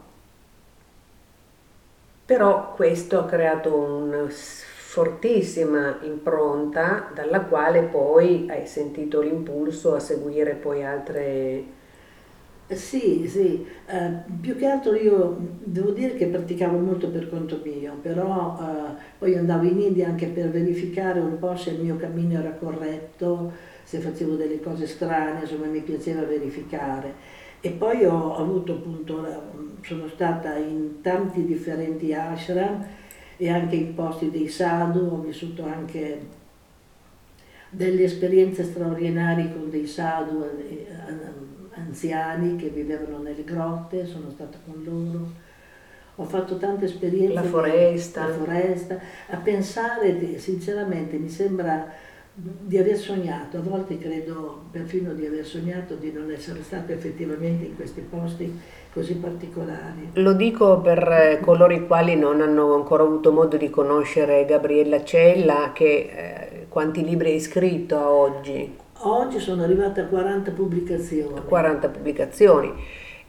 Però 2.27 2.75
questo 2.75 3.21
ha 3.21 3.25
creato 3.25 3.75
una 3.75 4.27
fortissima 4.29 5.97
impronta 6.03 7.11
dalla 7.15 7.41
quale 7.41 7.85
poi 7.85 8.49
hai 8.51 8.67
sentito 8.67 9.23
l'impulso 9.23 9.95
a 9.95 9.99
seguire 9.99 10.53
poi 10.53 10.85
altre 10.85 11.65
sì, 12.75 13.29
sì, 13.29 13.65
eh, 13.87 14.11
più 14.41 14.57
che 14.57 14.67
altro 14.67 14.95
io 14.97 15.37
devo 15.63 15.91
dire 15.93 16.15
che 16.15 16.27
praticavo 16.27 16.77
molto 16.79 17.09
per 17.11 17.29
conto 17.29 17.61
mio, 17.65 17.95
però 18.03 18.59
eh, 18.61 19.01
poi 19.19 19.37
andavo 19.37 19.65
in 19.67 19.81
India 19.81 20.09
anche 20.09 20.27
per 20.27 20.51
verificare 20.51 21.21
un 21.21 21.39
po' 21.39 21.55
se 21.57 21.71
il 21.71 21.81
mio 21.81 21.97
cammino 21.97 22.41
era 22.41 22.51
corretto, 22.51 23.53
se 23.85 23.99
facevo 24.01 24.35
delle 24.35 24.61
cose 24.61 24.89
strane, 24.89 25.41
insomma 25.43 25.67
mi 25.67 25.81
piaceva 25.81 26.23
verificare. 26.25 27.15
E 27.61 27.71
poi 27.71 28.05
ho 28.05 28.37
avuto 28.37 28.73
appunto, 28.73 29.25
sono 29.83 30.09
stata 30.09 30.57
in 30.57 31.01
tanti 31.03 31.45
differenti 31.45 32.13
ashram 32.13 32.85
e 33.37 33.49
anche 33.49 33.77
in 33.77 33.95
posti 33.95 34.31
dei 34.31 34.49
sadhu, 34.49 35.07
ho 35.07 35.21
vissuto 35.21 35.65
anche 35.65 36.21
delle 37.71 38.05
esperienze 38.05 38.65
straordinarie 38.65 39.53
con 39.53 39.71
dei 39.71 39.87
sadhu 39.87 40.43
eh, 40.43 40.87
anziani 41.77 42.57
che 42.57 42.69
vivevano 42.69 43.19
nelle 43.19 43.45
grotte, 43.45 44.07
sono 44.07 44.31
stata 44.31 44.59
con 44.65 44.83
loro. 44.85 45.31
Ho 46.17 46.25
fatto 46.25 46.57
tante 46.57 46.87
esperienze. 46.87 47.35
La 47.35 47.43
foresta. 47.43 48.27
La 48.27 48.35
foresta. 48.35 48.99
A 49.29 49.37
pensare, 49.37 50.39
sinceramente, 50.39 51.17
mi 51.17 51.29
sembra 51.29 51.93
di 52.39 52.77
aver 52.77 52.97
sognato, 52.97 53.57
a 53.57 53.61
volte 53.63 53.97
credo 53.97 54.65
perfino 54.71 55.15
di 55.15 55.25
aver 55.25 55.47
sognato 55.47 55.95
di 55.95 56.13
non 56.13 56.31
essere 56.31 56.63
stato 56.63 56.93
effettivamente 56.93 57.65
in 57.65 57.75
questi 57.75 58.03
posti 58.03 58.61
così 58.93 59.15
particolari. 59.15 60.11
Lo 60.15 60.35
dico 60.35 60.81
per 60.81 61.09
eh, 61.09 61.41
coloro 61.41 61.73
i 61.73 61.87
quali 61.87 62.15
non 62.15 62.43
hanno 62.43 62.75
ancora 62.75 63.05
avuto 63.05 63.33
modo 63.33 63.57
di 63.57 63.71
conoscere 63.71 64.45
Gabriella 64.45 65.03
Cella, 65.03 65.71
che 65.73 65.87
eh, 65.87 66.67
quanti 66.69 67.03
libri 67.05 67.31
hai 67.31 67.41
scritto 67.41 67.97
a 67.97 68.11
oggi? 68.11 68.85
Oggi 69.09 69.39
sono 69.39 69.63
arrivata 69.63 70.01
a 70.01 70.05
40 70.07 70.51
pubblicazioni. 70.51 71.41
40 71.47 71.89
pubblicazioni. 71.91 72.73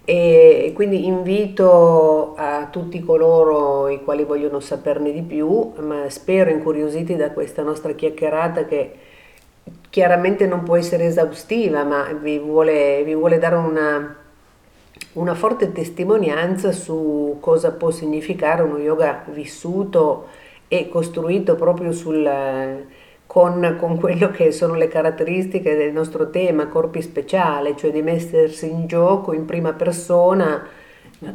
E 0.03 0.71
quindi 0.73 1.05
invito 1.05 2.33
a 2.35 2.67
tutti 2.71 2.99
coloro 3.03 3.87
i 3.87 4.03
quali 4.03 4.23
vogliono 4.23 4.59
saperne 4.59 5.11
di 5.11 5.21
più, 5.21 5.73
ma 5.81 6.09
spero 6.09 6.49
incuriositi 6.49 7.15
da 7.15 7.29
questa 7.29 7.61
nostra 7.61 7.91
chiacchierata 7.91 8.65
che 8.65 8.91
chiaramente 9.91 10.47
non 10.47 10.63
può 10.63 10.77
essere 10.77 11.05
esaustiva, 11.05 11.83
ma 11.83 12.11
vi 12.11 12.39
vuole, 12.39 13.03
vi 13.03 13.13
vuole 13.13 13.37
dare 13.37 13.55
una, 13.57 14.15
una 15.13 15.35
forte 15.35 15.71
testimonianza 15.71 16.71
su 16.71 17.37
cosa 17.39 17.71
può 17.71 17.91
significare 17.91 18.63
uno 18.63 18.79
yoga 18.79 19.25
vissuto 19.27 20.25
e 20.67 20.89
costruito 20.89 21.55
proprio 21.55 21.91
sul 21.91 22.27
con, 23.27 23.75
con 23.77 23.99
quello 23.99 24.31
che 24.31 24.51
sono 24.51 24.73
le 24.75 24.87
caratteristiche 24.87 25.75
del 25.75 25.91
nostro 25.91 26.29
tema, 26.29 26.67
corpi 26.67 27.01
speciali, 27.01 27.75
cioè 27.77 27.91
di 27.91 28.01
mettersi 28.01 28.69
in 28.69 28.87
gioco 28.87 29.33
in 29.33 29.45
prima 29.45 29.73
persona 29.73 30.65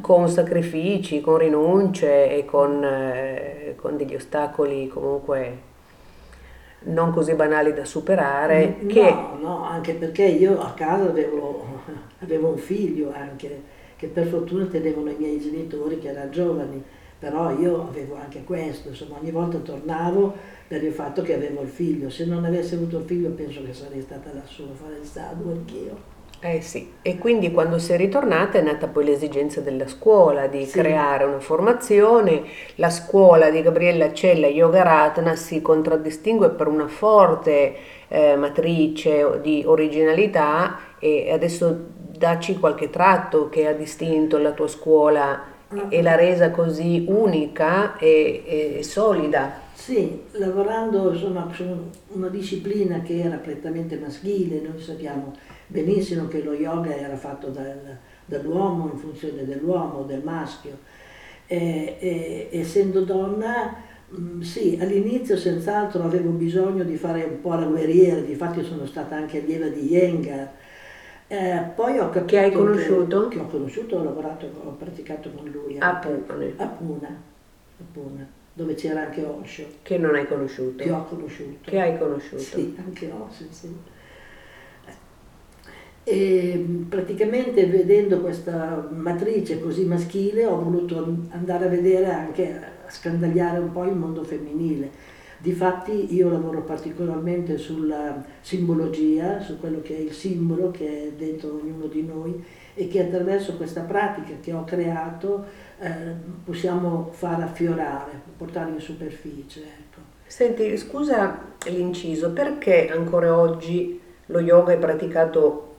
con 0.00 0.28
sacrifici, 0.28 1.20
con 1.20 1.38
rinunce 1.38 2.34
e 2.34 2.44
con, 2.44 2.82
eh, 2.84 3.75
con 3.76 3.96
degli 3.96 4.14
ostacoli 4.14 4.88
comunque 4.88 5.70
non 6.84 7.12
così 7.12 7.34
banali 7.34 7.72
da 7.72 7.84
superare. 7.84 8.76
No, 8.80 8.87
che... 8.88 9.14
no, 9.40 9.64
anche 9.64 9.94
perché 9.94 10.25
io 10.25 10.61
a 10.61 10.72
casa 10.72 11.04
avevo, 11.04 11.64
avevo 12.20 12.49
un 12.49 12.58
figlio 12.58 13.12
anche, 13.12 13.62
che 13.96 14.06
per 14.06 14.26
fortuna 14.26 14.64
tenevano 14.64 15.11
i 15.11 15.16
miei 15.18 15.40
genitori 15.40 15.99
che 15.99 16.08
erano 16.08 16.30
giovani, 16.30 16.82
però 17.23 17.52
io 17.52 17.87
avevo 17.88 18.17
anche 18.17 18.43
questo, 18.43 18.88
insomma 18.88 19.17
ogni 19.21 19.31
volta 19.31 19.59
tornavo 19.59 20.35
per 20.67 20.83
il 20.83 20.93
fatto 20.93 21.23
che 21.23 21.35
avevo 21.35 21.62
il 21.62 21.69
figlio. 21.69 22.11
Se 22.11 22.25
non 22.25 22.45
avessi 22.45 22.75
avuto 22.75 22.99
il 22.99 23.05
figlio 23.05 23.31
penso 23.31 23.62
che 23.62 23.73
sarei 23.73 24.00
stata 24.00 24.33
lassù 24.35 24.62
a 24.62 24.75
fare 24.75 24.99
il 25.00 25.07
sadhu 25.07 25.49
anch'io. 25.50 26.11
Eh 26.41 26.61
sì, 26.62 26.95
e 27.00 27.19
quindi 27.19 27.52
quando 27.52 27.79
sei 27.79 27.97
ritornata 27.97 28.59
è 28.59 28.62
nata 28.62 28.88
poi 28.88 29.05
l'esigenza 29.05 29.61
della 29.61 29.87
scuola 29.87 30.49
di 30.49 30.64
sì. 30.64 30.81
creare 30.81 31.23
una 31.23 31.38
formazione. 31.38 32.43
La 32.75 32.91
scuola 32.91 33.50
di 33.50 33.62
Gabriella 33.62 34.12
Cella 34.12 34.49
Yoga 34.49 34.83
Ratna 34.83 35.37
si 35.37 35.62
contraddistingue 35.62 36.50
per 36.50 36.67
una 36.67 36.88
forte 36.88 37.76
eh, 38.09 38.35
matrice 38.35 39.38
di 39.41 39.62
originalità 39.64 40.97
e 40.99 41.31
adesso 41.31 41.85
dacci 42.19 42.59
qualche 42.59 42.91
tratto 42.91 43.49
che 43.49 43.69
ha 43.69 43.73
distinto 43.73 44.38
la 44.38 44.50
tua 44.50 44.67
scuola 44.67 45.51
e 45.88 46.02
l'ha 46.02 46.14
resa 46.14 46.50
così 46.50 47.05
unica 47.09 47.97
e, 47.97 48.76
e 48.79 48.83
solida. 48.83 49.61
Sì, 49.75 50.23
lavorando 50.33 51.12
insomma, 51.12 51.49
su 51.52 51.64
una 52.09 52.29
disciplina 52.29 53.00
che 53.00 53.21
era 53.21 53.37
prettamente 53.37 53.97
maschile, 53.97 54.61
noi 54.61 54.81
sappiamo 54.81 55.33
benissimo 55.67 56.29
che 56.29 56.43
lo 56.43 56.52
yoga 56.52 56.95
era 56.95 57.17
fatto 57.17 57.49
dal, 57.49 57.97
dall'uomo 58.25 58.91
in 58.93 58.99
funzione 58.99 59.45
dell'uomo, 59.45 60.02
del 60.02 60.23
maschio. 60.23 60.79
E, 61.47 61.97
e, 61.99 62.49
essendo 62.52 63.00
donna, 63.00 63.75
mm, 64.17 64.41
sì, 64.41 64.79
all'inizio 64.81 65.37
senz'altro 65.37 66.05
avevo 66.05 66.31
bisogno 66.31 66.85
di 66.85 66.97
fare 66.97 67.25
un 67.25 67.41
po' 67.41 67.55
la 67.55 67.67
guerriera, 67.67 68.21
difatti 68.21 68.62
sono 68.62 68.87
stata 68.87 69.17
anche 69.17 69.41
allieva 69.41 69.67
di 69.67 69.93
Yengar. 69.93 70.61
Eh, 71.33 71.62
poi 71.75 71.99
ho 71.99 72.11
capito 72.11 72.25
che 72.27 72.39
hai 72.39 72.53
conosciuto? 72.53 73.29
Che, 73.29 73.37
che 73.37 73.43
ho 73.43 73.47
conosciuto, 73.47 73.97
ho 73.97 74.05
lavorato, 74.05 74.47
ho 74.65 74.73
praticato 74.73 75.31
con 75.31 75.49
lui. 75.49 75.79
A. 75.79 75.89
A 75.89 75.97
Puna. 75.97 76.59
A 76.59 77.85
Puna 77.91 78.41
dove 78.55 78.75
c'era 78.75 79.03
anche 79.03 79.25
Osho. 79.25 79.65
Che 79.83 79.97
non 79.97 80.15
hai 80.15 80.27
conosciuto? 80.27 80.83
Che 80.83 80.91
ho 80.91 81.05
conosciuto. 81.05 81.71
Che 81.71 81.81
hai 81.81 81.97
conosciuto? 81.99 82.43
Sì, 82.43 82.77
anche 82.79 83.11
Osho, 83.11 83.45
sì. 83.51 83.75
E 86.05 86.67
praticamente 86.89 87.65
vedendo 87.67 88.21
questa 88.21 88.87
matrice 88.91 89.61
così 89.61 89.85
maschile 89.85 90.45
ho 90.45 90.61
voluto 90.61 91.17
andare 91.31 91.67
a 91.67 91.69
vedere 91.69 92.12
anche, 92.12 92.61
a 92.87 92.91
scandagliare 92.91 93.59
un 93.59 93.73
po' 93.73 93.85
il 93.85 93.95
mondo 93.95 94.25
femminile. 94.25 94.91
Difatti 95.42 96.14
io 96.14 96.30
lavoro 96.30 96.62
particolarmente 96.62 97.58
sulla 97.58 98.22
simbologia, 98.42 99.40
su 99.40 99.58
quello 99.58 99.82
che 99.82 99.96
è 99.96 99.99
il 99.99 100.12
simbolo 100.12 100.70
che 100.70 100.87
è 100.87 101.12
dentro 101.16 101.58
ognuno 101.61 101.87
di 101.87 102.04
noi 102.04 102.44
e 102.75 102.87
che 102.87 103.00
attraverso 103.00 103.56
questa 103.56 103.80
pratica 103.80 104.34
che 104.40 104.52
ho 104.52 104.62
creato 104.62 105.44
eh, 105.80 105.90
possiamo 106.44 107.08
far 107.11 107.40
affiorare, 107.40 108.12
portare 108.37 108.70
in 108.70 108.78
superficie. 108.78 109.62
Ecco. 109.62 110.00
Senti, 110.25 110.76
scusa 110.76 111.40
l'inciso, 111.66 112.30
perché 112.30 112.88
ancora 112.88 113.37
oggi 113.37 114.00
lo 114.26 114.38
yoga 114.38 114.75
è 114.75 114.78
praticato 114.78 115.75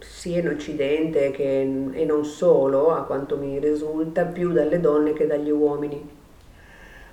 sia 0.00 0.40
in 0.40 0.48
Occidente 0.48 1.30
che, 1.30 1.60
e 1.92 2.04
non 2.04 2.24
solo, 2.24 2.90
a 2.90 3.04
quanto 3.04 3.36
mi 3.36 3.56
risulta, 3.60 4.24
più 4.24 4.50
dalle 4.50 4.80
donne 4.80 5.12
che 5.12 5.28
dagli 5.28 5.50
uomini? 5.50 6.13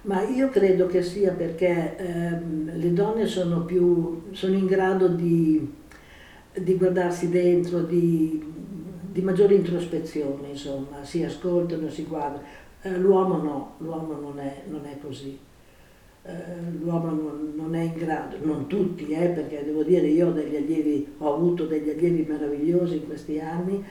Ma 0.03 0.23
io 0.23 0.49
credo 0.49 0.87
che 0.87 1.03
sia 1.03 1.31
perché 1.31 1.95
ehm, 1.97 2.75
le 2.75 2.93
donne 2.93 3.27
sono, 3.27 3.65
più, 3.65 4.23
sono 4.31 4.55
in 4.55 4.65
grado 4.65 5.07
di, 5.07 5.73
di 6.53 6.75
guardarsi 6.75 7.29
dentro, 7.29 7.81
di 7.81 8.51
di 9.11 9.21
maggiore 9.21 9.55
introspezione, 9.55 10.49
insomma, 10.49 11.03
si 11.03 11.21
ascoltano, 11.23 11.89
si 11.89 12.03
guardano. 12.03 12.43
Eh, 12.81 12.97
l'uomo 12.97 13.37
no, 13.37 13.73
l'uomo 13.79 14.17
non 14.17 14.39
è, 14.39 14.63
non 14.67 14.85
è 14.85 14.97
così. 15.01 15.37
Eh, 16.23 16.31
l'uomo 16.79 17.07
non, 17.07 17.53
non, 17.55 17.75
è 17.75 17.81
in 17.81 17.93
grado, 17.93 18.37
non 18.41 18.67
tutti, 18.67 19.07
eh, 19.09 19.27
perché 19.27 19.65
devo 19.65 19.83
dire 19.83 20.07
io 20.07 20.29
ho, 20.29 20.31
degli 20.31 20.55
allievi, 20.55 21.13
ho 21.17 21.33
avuto 21.33 21.65
degli 21.65 21.89
allievi 21.89 22.25
meravigliosi 22.27 22.97
in 22.97 23.05
questi 23.05 23.39
anni, 23.39 23.83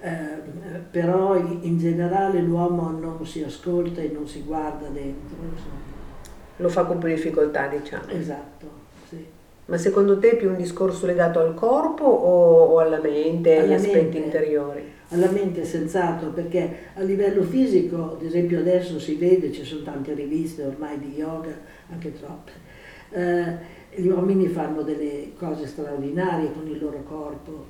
eh, 0.00 0.78
però 0.90 1.36
in 1.36 1.78
generale 1.78 2.40
l'uomo 2.40 2.90
non 2.90 3.24
si 3.26 3.42
ascolta 3.42 4.00
e 4.00 4.10
non 4.12 4.26
si 4.26 4.42
guarda 4.42 4.88
dentro. 4.88 5.36
Insomma. 5.42 5.86
Lo 6.56 6.68
fa 6.68 6.84
con 6.84 6.98
più 6.98 7.08
difficoltà, 7.08 7.68
diciamo. 7.68 8.08
Esatto. 8.08 8.86
Ma 9.68 9.76
secondo 9.76 10.18
te 10.18 10.30
è 10.30 10.36
più 10.36 10.48
un 10.48 10.56
discorso 10.56 11.04
legato 11.04 11.40
al 11.40 11.52
corpo 11.52 12.04
o, 12.04 12.64
o 12.72 12.78
alla 12.78 13.00
mente, 13.00 13.58
agli 13.58 13.74
aspetti 13.74 14.16
interiori? 14.16 14.82
Alla 15.10 15.30
mente 15.30 15.62
senz'altro, 15.64 16.30
perché 16.30 16.76
a 16.94 17.02
livello 17.02 17.42
fisico, 17.42 18.12
ad 18.12 18.22
esempio 18.22 18.60
adesso 18.60 18.98
si 18.98 19.16
vede, 19.16 19.52
ci 19.52 19.64
sono 19.64 19.82
tante 19.82 20.14
riviste 20.14 20.64
ormai 20.64 20.98
di 20.98 21.12
yoga, 21.16 21.54
anche 21.90 22.18
troppe, 22.18 22.52
eh, 23.10 23.56
gli 23.94 24.08
uomini 24.08 24.48
fanno 24.48 24.80
delle 24.80 25.32
cose 25.36 25.66
straordinarie 25.66 26.50
con 26.52 26.66
il 26.66 26.78
loro 26.82 27.02
corpo, 27.02 27.66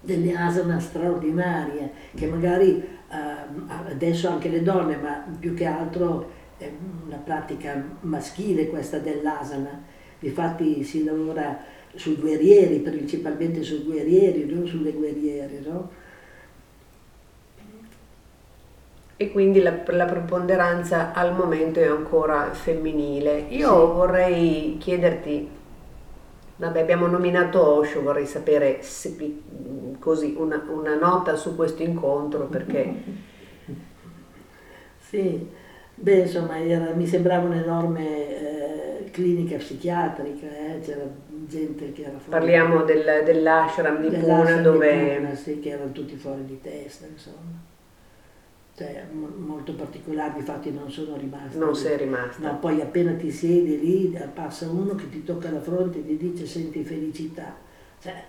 delle 0.00 0.34
asana 0.34 0.78
straordinarie, 0.78 1.90
che 2.14 2.26
magari 2.26 2.78
eh, 2.78 3.90
adesso 3.90 4.28
anche 4.28 4.48
le 4.48 4.62
donne, 4.62 4.96
ma 4.96 5.24
più 5.38 5.54
che 5.54 5.66
altro 5.66 6.30
è 6.58 6.70
una 7.06 7.16
pratica 7.16 7.82
maschile 8.00 8.68
questa 8.68 8.98
dell'asana 8.98 9.98
Difatti 10.20 10.84
si 10.84 11.02
lavora 11.02 11.58
sui 11.94 12.16
guerrieri, 12.16 12.78
principalmente 12.80 13.62
sui 13.62 13.82
guerrieri, 13.82 14.44
non 14.44 14.66
sulle 14.66 14.92
guerriere, 14.92 15.60
no? 15.64 15.90
E 19.16 19.30
quindi 19.32 19.60
la, 19.60 19.82
la, 19.86 20.04
preponderanza 20.04 21.12
al 21.12 21.34
momento 21.34 21.80
è 21.80 21.86
ancora 21.86 22.52
femminile. 22.52 23.46
Io 23.48 23.68
sì. 23.68 23.94
vorrei 23.94 24.76
chiederti, 24.78 25.48
vabbè 26.60 26.80
abbiamo 26.80 27.06
nominato 27.06 27.60
Osho, 27.60 28.02
vorrei 28.02 28.26
sapere 28.26 28.82
se, 28.82 29.16
così 29.98 30.34
una, 30.38 30.62
una 30.68 30.94
nota 30.94 31.34
su 31.34 31.56
questo 31.56 31.82
incontro 31.82 32.44
perché... 32.44 32.94
sì, 35.00 35.48
beh 35.94 36.18
insomma 36.18 36.58
era, 36.58 36.92
mi 36.94 37.06
sembrava 37.06 37.46
un 37.46 37.54
enorme... 37.54 38.28
Eh, 38.28 38.70
clinica 39.10 39.56
psichiatrica, 39.56 40.46
eh, 40.46 40.80
c'era 40.80 41.04
gente 41.46 41.92
che 41.92 42.02
era 42.02 42.18
fuori. 42.18 42.30
Parliamo 42.30 42.82
del, 42.84 43.22
dell'ashram 43.24 44.00
di 44.06 44.16
Puna 44.16 44.56
dove... 44.56 44.92
Di 44.92 45.16
Puna, 45.16 45.34
sì, 45.34 45.60
che 45.60 45.70
erano 45.70 45.92
tutti 45.92 46.16
fuori 46.16 46.44
di 46.44 46.60
testa, 46.60 47.06
insomma. 47.06 47.68
Cioè, 48.80 49.04
molto 49.12 49.74
particolari, 49.74 50.38
infatti 50.38 50.72
non 50.72 50.90
sono 50.90 51.14
rimasti. 51.18 51.58
Non 51.58 51.76
sei 51.76 51.98
rimasta. 51.98 52.50
No, 52.50 52.58
poi 52.60 52.80
appena 52.80 53.12
ti 53.12 53.30
siedi 53.30 53.78
lì, 53.78 54.18
passa 54.32 54.70
uno 54.70 54.94
che 54.94 55.06
ti 55.10 55.22
tocca 55.22 55.50
la 55.50 55.60
fronte 55.60 55.98
e 55.98 56.06
ti 56.06 56.16
dice 56.16 56.46
senti 56.46 56.82
felicità. 56.82 57.54
Cioè, 58.00 58.24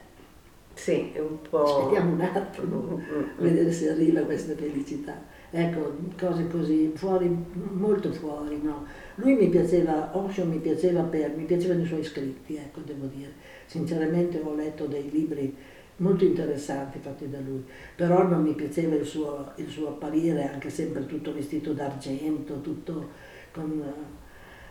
sì, 0.73 1.11
è 1.13 1.19
un 1.19 1.41
po'... 1.49 1.63
Aspettiamo 1.63 2.11
un 2.11 2.19
attimo, 2.19 2.81
mm, 2.81 2.93
mm, 2.95 3.17
mm. 3.17 3.23
vedere 3.37 3.71
se 3.71 3.91
arriva 3.91 4.19
questa 4.23 4.53
felicità. 4.53 5.23
Ecco, 5.51 5.95
cose 6.19 6.45
così, 6.49 6.91
fuori, 6.95 7.33
molto 7.71 8.11
fuori, 8.11 8.59
no? 8.61 8.83
Lui 9.15 9.35
mi 9.35 9.47
piaceva, 9.47 10.09
Osho 10.17 10.43
mi 10.43 10.57
piaceva 10.57 11.01
per, 11.03 11.33
mi 11.33 11.45
piacevano 11.45 11.83
i 11.83 11.85
suoi 11.85 12.03
scritti, 12.03 12.57
ecco, 12.57 12.81
devo 12.81 13.05
dire. 13.05 13.31
Sinceramente 13.67 14.41
ho 14.43 14.53
letto 14.53 14.85
dei 14.85 15.09
libri 15.09 15.55
molto 16.01 16.25
interessanti 16.25 16.99
fatti 16.99 17.29
da 17.29 17.39
lui, 17.39 17.63
però 17.95 18.27
non 18.27 18.41
mi 18.41 18.53
piaceva 18.53 18.95
il 18.95 19.05
suo, 19.05 19.51
il 19.55 19.69
suo 19.69 19.89
apparire, 19.89 20.49
anche 20.51 20.69
sempre 20.69 21.05
tutto 21.05 21.33
vestito 21.33 21.73
d'argento, 21.73 22.59
tutto 22.61 23.09
con 23.51 23.83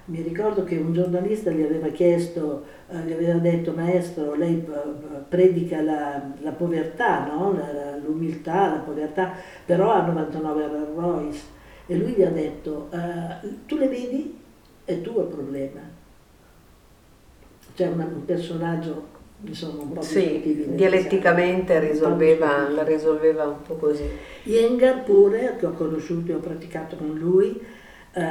mi 0.07 0.23
ricordo 0.23 0.65
che 0.65 0.77
un 0.77 0.93
giornalista 0.93 1.51
gli 1.51 1.63
aveva 1.63 1.89
chiesto, 1.89 2.65
eh, 2.89 2.99
gli 3.01 3.13
aveva 3.13 3.39
detto 3.39 3.73
maestro, 3.73 4.35
lei 4.35 4.57
eh, 4.57 5.19
predica 5.29 5.81
la, 5.83 6.21
la 6.41 6.51
povertà, 6.51 7.27
no? 7.27 7.57
l'umiltà, 8.03 8.71
la 8.71 8.81
povertà, 8.81 9.33
però 9.65 9.93
ha 9.93 10.07
99 10.07 10.69
Rolls 10.97 11.45
e 11.87 11.97
lui 11.97 12.13
gli 12.13 12.23
ha 12.23 12.31
detto, 12.31 12.89
eh, 12.91 13.49
tu 13.67 13.77
le 13.77 13.89
vedi? 13.89 14.37
È 14.85 15.01
tuo 15.01 15.21
il 15.21 15.29
problema. 15.29 15.81
C'è 17.75 17.87
un 17.87 18.25
personaggio 18.25 19.19
insomma 19.43 19.83
un 19.83 19.93
po' 19.93 20.03
sì, 20.03 20.67
dialetticamente 20.75 21.79
risolveva, 21.81 22.69
la 22.69 22.83
risolveva 22.83 23.47
un 23.47 23.63
po' 23.63 23.75
così. 23.75 24.05
Iyengar 24.45 25.05
pure, 25.05 25.57
che 25.59 25.67
ho 25.67 25.73
conosciuto 25.73 26.33
e 26.33 26.35
ho 26.35 26.41
praticato 26.41 26.97
con 26.97 27.17
lui, 27.17 27.61
eh, 28.13 28.23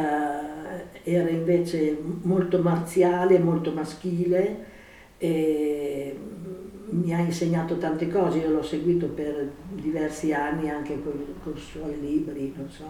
era 1.03 1.29
invece 1.29 1.97
molto 2.21 2.59
marziale, 2.59 3.39
molto 3.39 3.71
maschile 3.71 4.65
e 5.17 6.17
mi 6.91 7.13
ha 7.13 7.19
insegnato 7.19 7.77
tante 7.77 8.07
cose, 8.07 8.39
io 8.39 8.49
l'ho 8.49 8.63
seguito 8.63 9.07
per 9.07 9.51
diversi 9.71 10.33
anni 10.33 10.69
anche 10.69 11.01
con, 11.01 11.23
con 11.43 11.53
i 11.55 11.59
suoi 11.59 11.99
libri, 11.99 12.53
non 12.55 12.69
so, 12.69 12.85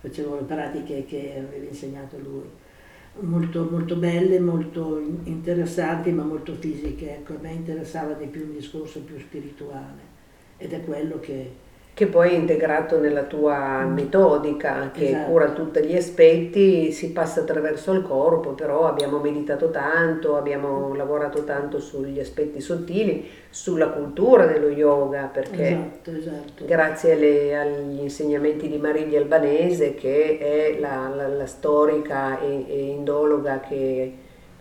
facevo 0.00 0.36
le 0.36 0.42
pratiche 0.42 1.04
che 1.06 1.44
aveva 1.46 1.66
insegnato 1.66 2.16
lui. 2.18 2.62
Molto, 3.20 3.68
molto 3.70 3.96
belle, 3.96 4.40
molto 4.40 5.00
interessanti 5.24 6.10
ma 6.10 6.24
molto 6.24 6.54
fisiche, 6.54 7.18
ecco, 7.18 7.34
a 7.34 7.38
me 7.40 7.52
interessava 7.52 8.12
di 8.14 8.26
più 8.26 8.42
un 8.44 8.52
discorso 8.52 9.02
più 9.02 9.18
spirituale. 9.18 10.02
Ed 10.56 10.72
è 10.72 10.84
quello 10.84 11.20
che, 11.20 11.52
che 11.94 12.08
poi 12.08 12.30
è 12.30 12.34
integrato 12.34 12.98
nella 12.98 13.22
tua 13.22 13.84
metodica 13.84 14.90
che 14.92 15.10
esatto. 15.10 15.30
cura 15.30 15.50
tutti 15.52 15.80
gli 15.84 15.96
aspetti, 15.96 16.90
si 16.90 17.12
passa 17.12 17.42
attraverso 17.42 17.92
il 17.92 18.02
corpo, 18.02 18.50
però 18.50 18.88
abbiamo 18.88 19.18
meditato 19.20 19.70
tanto, 19.70 20.36
abbiamo 20.36 20.92
lavorato 20.94 21.44
tanto 21.44 21.78
sugli 21.78 22.18
aspetti 22.18 22.60
sottili, 22.60 23.28
sulla 23.48 23.90
cultura 23.90 24.46
dello 24.46 24.70
yoga, 24.70 25.30
perché 25.32 25.68
esatto, 25.68 26.10
esatto. 26.10 26.64
grazie 26.64 27.12
alle, 27.12 27.56
agli 27.56 28.00
insegnamenti 28.00 28.68
di 28.68 28.78
Mariglia 28.78 29.20
Albanese, 29.20 29.94
che 29.94 30.38
è 30.38 30.80
la, 30.80 31.08
la, 31.14 31.28
la 31.28 31.46
storica 31.46 32.40
e, 32.40 32.64
e 32.68 32.86
indologa 32.88 33.60
che 33.60 34.12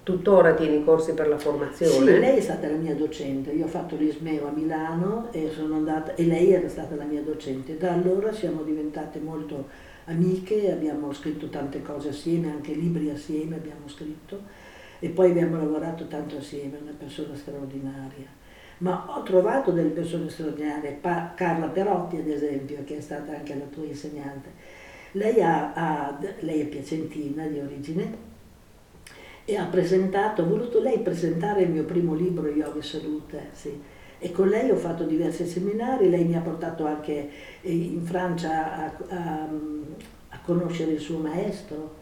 Tuttora 0.03 0.53
tieni 0.53 0.83
corsi 0.83 1.13
per 1.13 1.29
la 1.29 1.38
formazione? 1.38 2.12
Sì, 2.12 2.19
lei 2.19 2.38
è 2.38 2.41
stata 2.41 2.67
la 2.67 2.75
mia 2.75 2.93
docente, 2.93 3.51
io 3.51 3.63
ho 3.63 3.69
fatto 3.69 3.95
l'ISMEO 3.95 4.48
a 4.48 4.51
Milano 4.51 5.31
e, 5.31 5.50
andata, 5.57 6.13
e 6.15 6.25
lei 6.25 6.51
era 6.51 6.67
stata 6.67 6.95
la 6.95 7.05
mia 7.05 7.22
docente. 7.22 7.77
Da 7.77 7.93
allora 7.93 8.33
siamo 8.33 8.63
diventate 8.63 9.19
molto 9.19 9.69
amiche, 10.05 10.74
abbiamo 10.74 11.13
scritto 11.13 11.48
tante 11.48 11.81
cose 11.81 12.10
assieme, 12.10 12.51
anche 12.51 12.74
libri 12.74 13.12
assieme 13.12 13.55
abbiamo 13.55 13.87
scritto 13.87 14.42
e 15.00 15.07
poi 15.07 15.29
abbiamo 15.29 15.55
lavorato 15.55 16.05
tanto 16.07 16.35
assieme, 16.35 16.79
una 16.81 16.96
persona 16.98 17.33
straordinaria. 17.33 18.27
Ma 18.79 19.05
ho 19.07 19.24
trovato 19.24 19.72
delle 19.72 19.92
persone 19.92 20.29
straordinarie, 20.29 20.98
pa- 21.00 21.31
Carla 21.33 21.68
Perotti 21.68 22.18
ad 22.18 22.27
esempio, 22.27 22.83
che 22.83 22.98
è 22.98 23.01
stata 23.01 23.31
anche 23.31 23.55
la 23.55 23.66
tua 23.72 23.85
insegnante. 23.85 24.50
Lei, 25.13 25.42
ha, 25.42 25.72
ha, 25.74 26.20
lei 26.39 26.59
è 26.59 26.66
piacentina 26.66 27.46
di 27.46 27.59
origine 27.59 28.31
e 29.46 29.58
ha 29.58 29.66
presentato, 29.66 30.42
ha 30.42 30.46
voluto 30.46 30.82
lei 30.82 31.00
presentare 31.00 31.64
il 31.64 31.70
mio 31.70 31.84
primo 31.84 32.14
libro 32.14 32.48
Yoga 32.48 32.79
e 32.79 32.84
Salute, 32.84 33.48
sì. 33.51 33.82
e 34.20 34.32
con 34.32 34.48
lei 34.48 34.70
ho 34.70 34.75
fatto 34.75 35.03
diversi 35.03 35.46
seminari, 35.46 36.10
lei 36.10 36.24
mi 36.24 36.36
ha 36.36 36.42
portato 36.42 36.86
anche 36.86 37.29
eh, 37.62 37.72
in 37.72 38.01
Francia 38.03 38.75
a, 38.75 38.94
a, 39.10 39.50
a 40.29 40.40
conoscere 40.46 40.92
il 40.92 41.00
suo 41.00 41.18
maestro. 41.18 42.01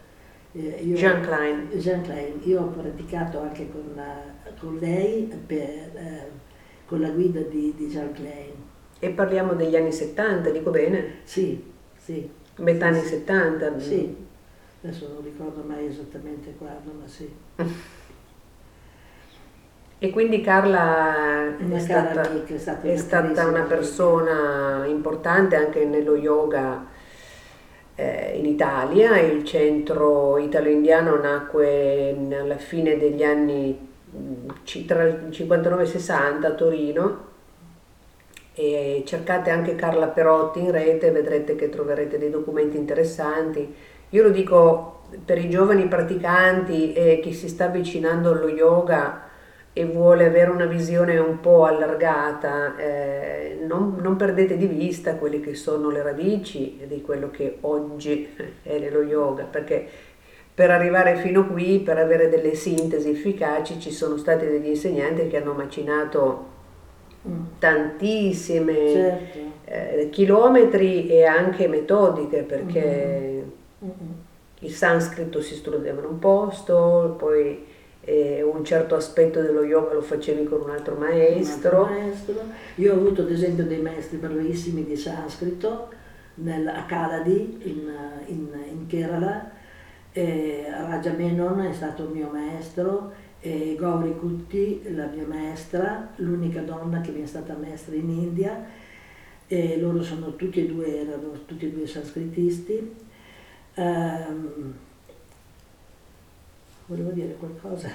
Eh, 0.52 0.82
io, 0.84 0.94
Jean 0.94 1.22
Klein. 1.22 1.68
Jean 1.74 2.02
Klein. 2.02 2.40
Io 2.44 2.60
ho 2.60 2.68
praticato 2.68 3.40
anche 3.40 3.68
con, 3.70 4.00
con 4.60 4.76
lei 4.78 5.28
per, 5.46 5.58
eh, 5.58 6.26
con 6.86 7.00
la 7.00 7.10
guida 7.10 7.40
di, 7.40 7.74
di 7.76 7.86
Jean 7.88 8.12
Klein. 8.12 8.52
E 9.00 9.10
parliamo 9.10 9.54
degli 9.54 9.74
anni 9.74 9.90
70, 9.90 10.50
dico 10.50 10.70
bene? 10.70 11.20
Sì, 11.24 11.60
sì. 11.96 12.30
Metà 12.58 12.92
sì, 12.92 12.98
anni 12.98 13.08
70? 13.08 13.78
Sì, 13.80 14.16
adesso 14.82 15.08
non 15.12 15.22
ricordo 15.22 15.62
mai 15.64 15.86
esattamente 15.86 16.54
quando, 16.58 16.92
ma 17.00 17.06
sì. 17.06 17.30
E 19.98 20.10
quindi 20.10 20.40
Carla 20.40 21.56
è 21.56 21.78
stata, 21.78 22.22
amica, 22.22 22.54
è 22.54 22.58
stata, 22.58 22.88
è 22.88 22.96
stata 22.96 23.46
una 23.46 23.62
persona 23.62 24.84
importante 24.86 25.54
anche 25.54 25.84
nello 25.84 26.16
yoga 26.16 26.84
eh, 27.94 28.32
in 28.36 28.46
Italia, 28.46 29.16
il 29.20 29.44
centro 29.44 30.38
italo-indiano 30.38 31.14
nacque 31.20 32.16
alla 32.32 32.56
fine 32.56 32.96
degli 32.96 33.22
anni 33.22 33.90
tra 34.86 35.04
il 35.04 35.28
59 35.30 35.82
e 35.82 35.84
il 35.84 35.90
60 35.90 36.48
a 36.48 36.52
Torino. 36.54 37.30
E 38.54 39.04
cercate 39.06 39.50
anche 39.50 39.76
Carla 39.76 40.08
Perotti 40.08 40.58
in 40.58 40.72
rete, 40.72 41.12
vedrete 41.12 41.54
che 41.54 41.68
troverete 41.68 42.18
dei 42.18 42.28
documenti 42.28 42.76
interessanti 42.76 43.72
io 44.12 44.22
lo 44.22 44.30
dico 44.30 45.00
per 45.24 45.38
i 45.38 45.48
giovani 45.48 45.86
praticanti 45.86 46.92
e 46.92 47.20
chi 47.22 47.32
si 47.32 47.48
sta 47.48 47.66
avvicinando 47.66 48.32
allo 48.32 48.48
yoga 48.48 49.30
e 49.72 49.86
vuole 49.86 50.26
avere 50.26 50.50
una 50.50 50.66
visione 50.66 51.16
un 51.16 51.40
po' 51.40 51.64
allargata, 51.64 52.76
eh, 52.76 53.58
non, 53.66 53.96
non, 54.00 54.16
perdete 54.16 54.58
di 54.58 54.66
vista 54.66 55.14
quelle 55.14 55.40
che 55.40 55.54
sono 55.54 55.88
le 55.88 56.02
radici 56.02 56.78
di 56.86 57.00
quello 57.00 57.30
che 57.30 57.56
oggi 57.62 58.28
è 58.62 58.90
lo 58.90 59.02
yoga, 59.02 59.44
perché 59.44 59.88
per 60.54 60.70
arrivare 60.70 61.16
fino 61.16 61.46
qui, 61.46 61.80
per 61.80 61.96
avere 61.96 62.28
delle 62.28 62.54
sintesi 62.54 63.08
efficaci, 63.08 63.80
ci 63.80 63.90
sono 63.90 64.18
stati 64.18 64.44
degli 64.44 64.68
insegnanti 64.68 65.26
che 65.28 65.38
hanno 65.38 65.54
macinato 65.54 66.50
tantissime 67.58 68.74
certo. 68.74 69.38
eh, 69.64 70.08
chilometri 70.10 71.08
e 71.08 71.24
anche 71.24 71.66
metodiche, 71.66 72.42
perché... 72.42 73.16
Mm 73.38 73.60
il 74.60 74.72
sanscrito 74.72 75.40
si 75.40 75.54
studiava 75.54 76.00
in 76.00 76.06
un 76.06 76.18
posto, 76.18 77.16
poi 77.18 77.64
eh, 78.00 78.42
un 78.42 78.64
certo 78.64 78.94
aspetto 78.94 79.40
dello 79.40 79.64
yoga 79.64 79.94
lo 79.94 80.02
facevi 80.02 80.44
con 80.44 80.62
un 80.62 80.70
altro 80.70 80.94
maestro. 80.96 81.82
Un 81.82 81.88
altro 81.88 82.00
maestro. 82.00 82.34
Io 82.76 82.92
ho 82.92 82.96
avuto 82.96 83.22
ad 83.22 83.30
esempio 83.30 83.64
dei 83.64 83.80
maestri 83.80 84.18
bravissimi 84.18 84.84
di 84.84 84.96
sanscrito 84.96 85.88
nel, 86.34 86.66
a 86.66 86.84
Kaladi 86.86 87.60
in, 87.64 87.92
in, 88.26 88.48
in 88.70 88.86
Kerala, 88.86 89.50
eh, 90.12 90.66
Raja 90.68 91.12
Menon 91.12 91.60
è 91.60 91.72
stato 91.72 92.04
il 92.04 92.10
mio 92.10 92.28
maestro 92.30 93.12
e 93.40 93.76
Gauri 93.78 94.16
Kutti 94.16 94.82
la 94.94 95.06
mia 95.06 95.26
maestra, 95.26 96.12
l'unica 96.16 96.60
donna 96.60 97.00
che 97.00 97.10
mi 97.10 97.22
è 97.22 97.26
stata 97.26 97.56
maestra 97.60 97.94
in 97.94 98.08
India 98.08 98.64
e 99.48 99.78
loro 99.80 100.02
sono 100.02 100.36
tutti 100.36 100.60
e 100.60 100.66
due, 100.66 101.00
erano 101.00 101.32
tutti 101.44 101.66
e 101.66 101.70
due 101.72 101.86
sanscritisti 101.86 103.10
Um, 103.74 104.74
volevo 106.86 107.10
dire 107.10 107.36
qualcosa. 107.38 107.88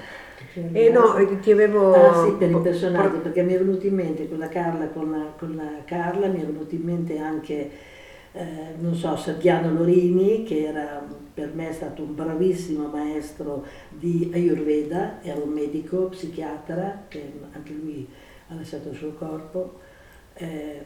Eh 0.53 0.89
no, 0.89 1.15
ti 1.41 1.51
avevo... 1.51 1.93
Ah 1.93 2.25
sì, 2.25 2.31
per 2.33 2.49
i 2.51 2.61
personaggi, 2.61 3.17
perché 3.17 3.43
mi 3.43 3.53
è 3.53 3.57
venuto 3.57 3.85
in 3.85 3.95
mente 3.95 4.27
con 4.27 4.39
la 4.39 4.49
Carla, 4.49 4.87
con 4.87 5.11
la, 5.11 5.33
con 5.37 5.55
la 5.55 5.83
Carla 5.85 6.27
mi 6.27 6.41
è 6.41 6.45
venuto 6.45 6.73
in 6.73 6.81
mente 6.81 7.17
anche, 7.17 7.71
eh, 8.31 8.45
non 8.79 8.95
so, 8.95 9.15
Sergiano 9.15 9.71
Lorini, 9.71 10.43
che 10.43 10.67
era, 10.67 11.05
per 11.33 11.53
me 11.53 11.69
è 11.69 11.73
stato 11.73 12.03
un 12.03 12.15
bravissimo 12.15 12.87
maestro 12.87 13.65
di 13.89 14.31
Ayurveda, 14.33 15.21
era 15.21 15.39
un 15.39 15.49
medico, 15.49 16.05
psichiatra, 16.09 17.05
che 17.07 17.33
anche 17.51 17.73
lui 17.73 18.07
ha 18.47 18.55
lasciato 18.55 18.89
il 18.89 18.95
suo 18.95 19.13
corpo 19.13 19.85
Eh, 20.37 20.81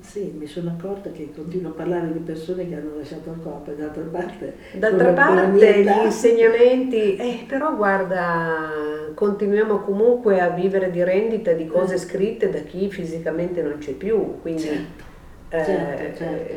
sì, 0.00 0.34
mi 0.36 0.46
sono 0.46 0.74
accorta 0.78 1.10
che 1.10 1.30
continuo 1.34 1.70
a 1.70 1.74
parlare 1.74 2.12
di 2.12 2.18
persone 2.18 2.68
che 2.68 2.74
hanno 2.74 2.96
lasciato 2.96 3.30
il 3.30 3.40
corpo 3.42 3.70
e 3.70 3.76
d'altra 3.76 4.02
parte... 4.10 4.54
D'altra 4.74 5.12
parte 5.12 5.82
gli 5.82 6.04
insegnamenti, 6.04 7.16
eh, 7.16 7.44
però 7.46 7.74
guarda, 7.74 8.70
continuiamo 9.14 9.80
comunque 9.80 10.40
a 10.40 10.50
vivere 10.50 10.90
di 10.90 11.02
rendita 11.02 11.52
di 11.52 11.66
cose 11.66 11.94
eh. 11.94 11.98
scritte 11.98 12.50
da 12.50 12.60
chi 12.60 12.90
fisicamente 12.90 13.62
non 13.62 13.78
c'è 13.78 13.92
più, 13.92 14.40
quindi 14.42 14.62
certo, 14.62 15.02
eh, 15.48 15.64
certo, 15.64 16.16
certo. 16.18 16.54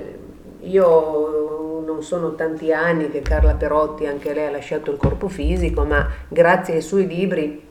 io 0.60 1.84
non 1.86 2.04
sono 2.04 2.36
tanti 2.36 2.74
anni 2.74 3.10
che 3.10 3.22
Carla 3.22 3.54
Perotti, 3.54 4.06
anche 4.06 4.34
lei 4.34 4.48
ha 4.48 4.52
lasciato 4.52 4.92
il 4.92 4.98
corpo 4.98 5.30
fisico, 5.30 5.84
ma 5.86 6.08
grazie 6.28 6.76
ai 6.76 6.82
suoi 6.82 7.08
libri, 7.08 7.68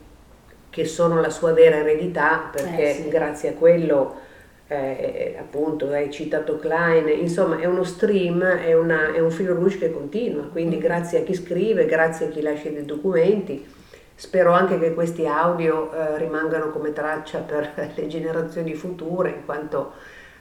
che 0.69 0.85
sono 0.85 1.21
la 1.21 1.29
sua 1.29 1.53
vera 1.53 1.77
eredità, 1.77 2.49
perché 2.51 2.89
eh, 2.89 2.93
sì. 2.93 3.07
grazie 3.07 3.49
a 3.49 3.53
quello 3.53 4.27
eh, 4.71 5.35
appunto 5.39 5.89
hai 5.89 6.11
citato 6.11 6.59
Klein, 6.59 7.07
insomma 7.09 7.57
è 7.57 7.65
uno 7.65 7.83
stream, 7.83 8.43
è, 8.43 8.75
una, 8.75 9.11
è 9.13 9.19
un 9.19 9.31
filo 9.31 9.55
rouge 9.55 9.79
che 9.79 9.91
continua, 9.91 10.43
quindi 10.43 10.75
mm. 10.77 10.79
grazie 10.79 11.19
a 11.19 11.23
chi 11.23 11.33
scrive, 11.33 11.87
grazie 11.87 12.27
a 12.27 12.29
chi 12.29 12.41
lascia 12.41 12.69
dei 12.69 12.85
documenti, 12.85 13.65
spero 14.13 14.51
anche 14.51 14.77
che 14.77 14.93
questi 14.93 15.25
audio 15.25 15.91
eh, 15.91 16.19
rimangano 16.19 16.69
come 16.69 16.93
traccia 16.93 17.39
per 17.39 17.71
le 17.95 18.07
generazioni 18.07 18.75
future, 18.75 19.29
in 19.29 19.45
quanto 19.45 19.93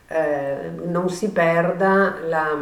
eh, 0.08 0.72
non 0.84 1.08
si 1.08 1.30
perda 1.30 2.16
la, 2.26 2.54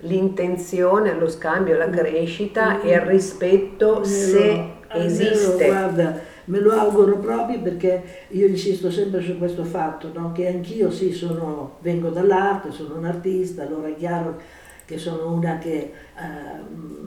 l'intenzione, 0.00 1.14
lo 1.14 1.28
scambio, 1.30 1.78
la 1.78 1.88
crescita 1.88 2.82
e 2.82 2.92
il 2.92 3.00
rispetto 3.00 4.04
se 4.04 4.72
esiste. 4.88 5.68
Guarda, 5.68 6.34
Me 6.46 6.60
lo 6.60 6.72
auguro 6.72 7.18
proprio 7.18 7.60
perché 7.60 8.26
io 8.28 8.46
insisto 8.46 8.90
sempre 8.90 9.20
su 9.20 9.38
questo 9.38 9.64
fatto, 9.64 10.10
no? 10.12 10.32
che 10.32 10.48
anch'io 10.48 10.90
sì 10.90 11.12
sono, 11.12 11.76
vengo 11.80 12.10
dall'arte, 12.10 12.70
sono 12.70 12.96
un 12.96 13.04
artista, 13.04 13.62
allora 13.62 13.88
è 13.88 13.94
chiaro 13.96 14.40
che 14.84 14.98
sono 14.98 15.32
una 15.32 15.58
che 15.58 15.76
eh, 15.78 15.92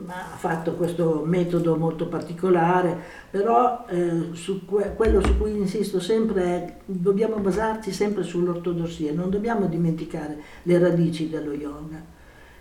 ha 0.06 0.36
fatto 0.36 0.74
questo 0.74 1.22
metodo 1.24 1.76
molto 1.76 2.08
particolare, 2.08 2.94
però 3.30 3.86
eh, 3.88 4.28
su 4.32 4.66
que- 4.66 4.92
quello 4.94 5.24
su 5.24 5.38
cui 5.38 5.56
insisto 5.56 5.98
sempre 5.98 6.42
è 6.44 6.74
dobbiamo 6.84 7.36
basarci 7.36 7.90
sempre 7.90 8.22
sull'ortodossia, 8.22 9.14
non 9.14 9.30
dobbiamo 9.30 9.66
dimenticare 9.66 10.38
le 10.64 10.78
radici 10.78 11.30
dello 11.30 11.52
yoga 11.52 12.09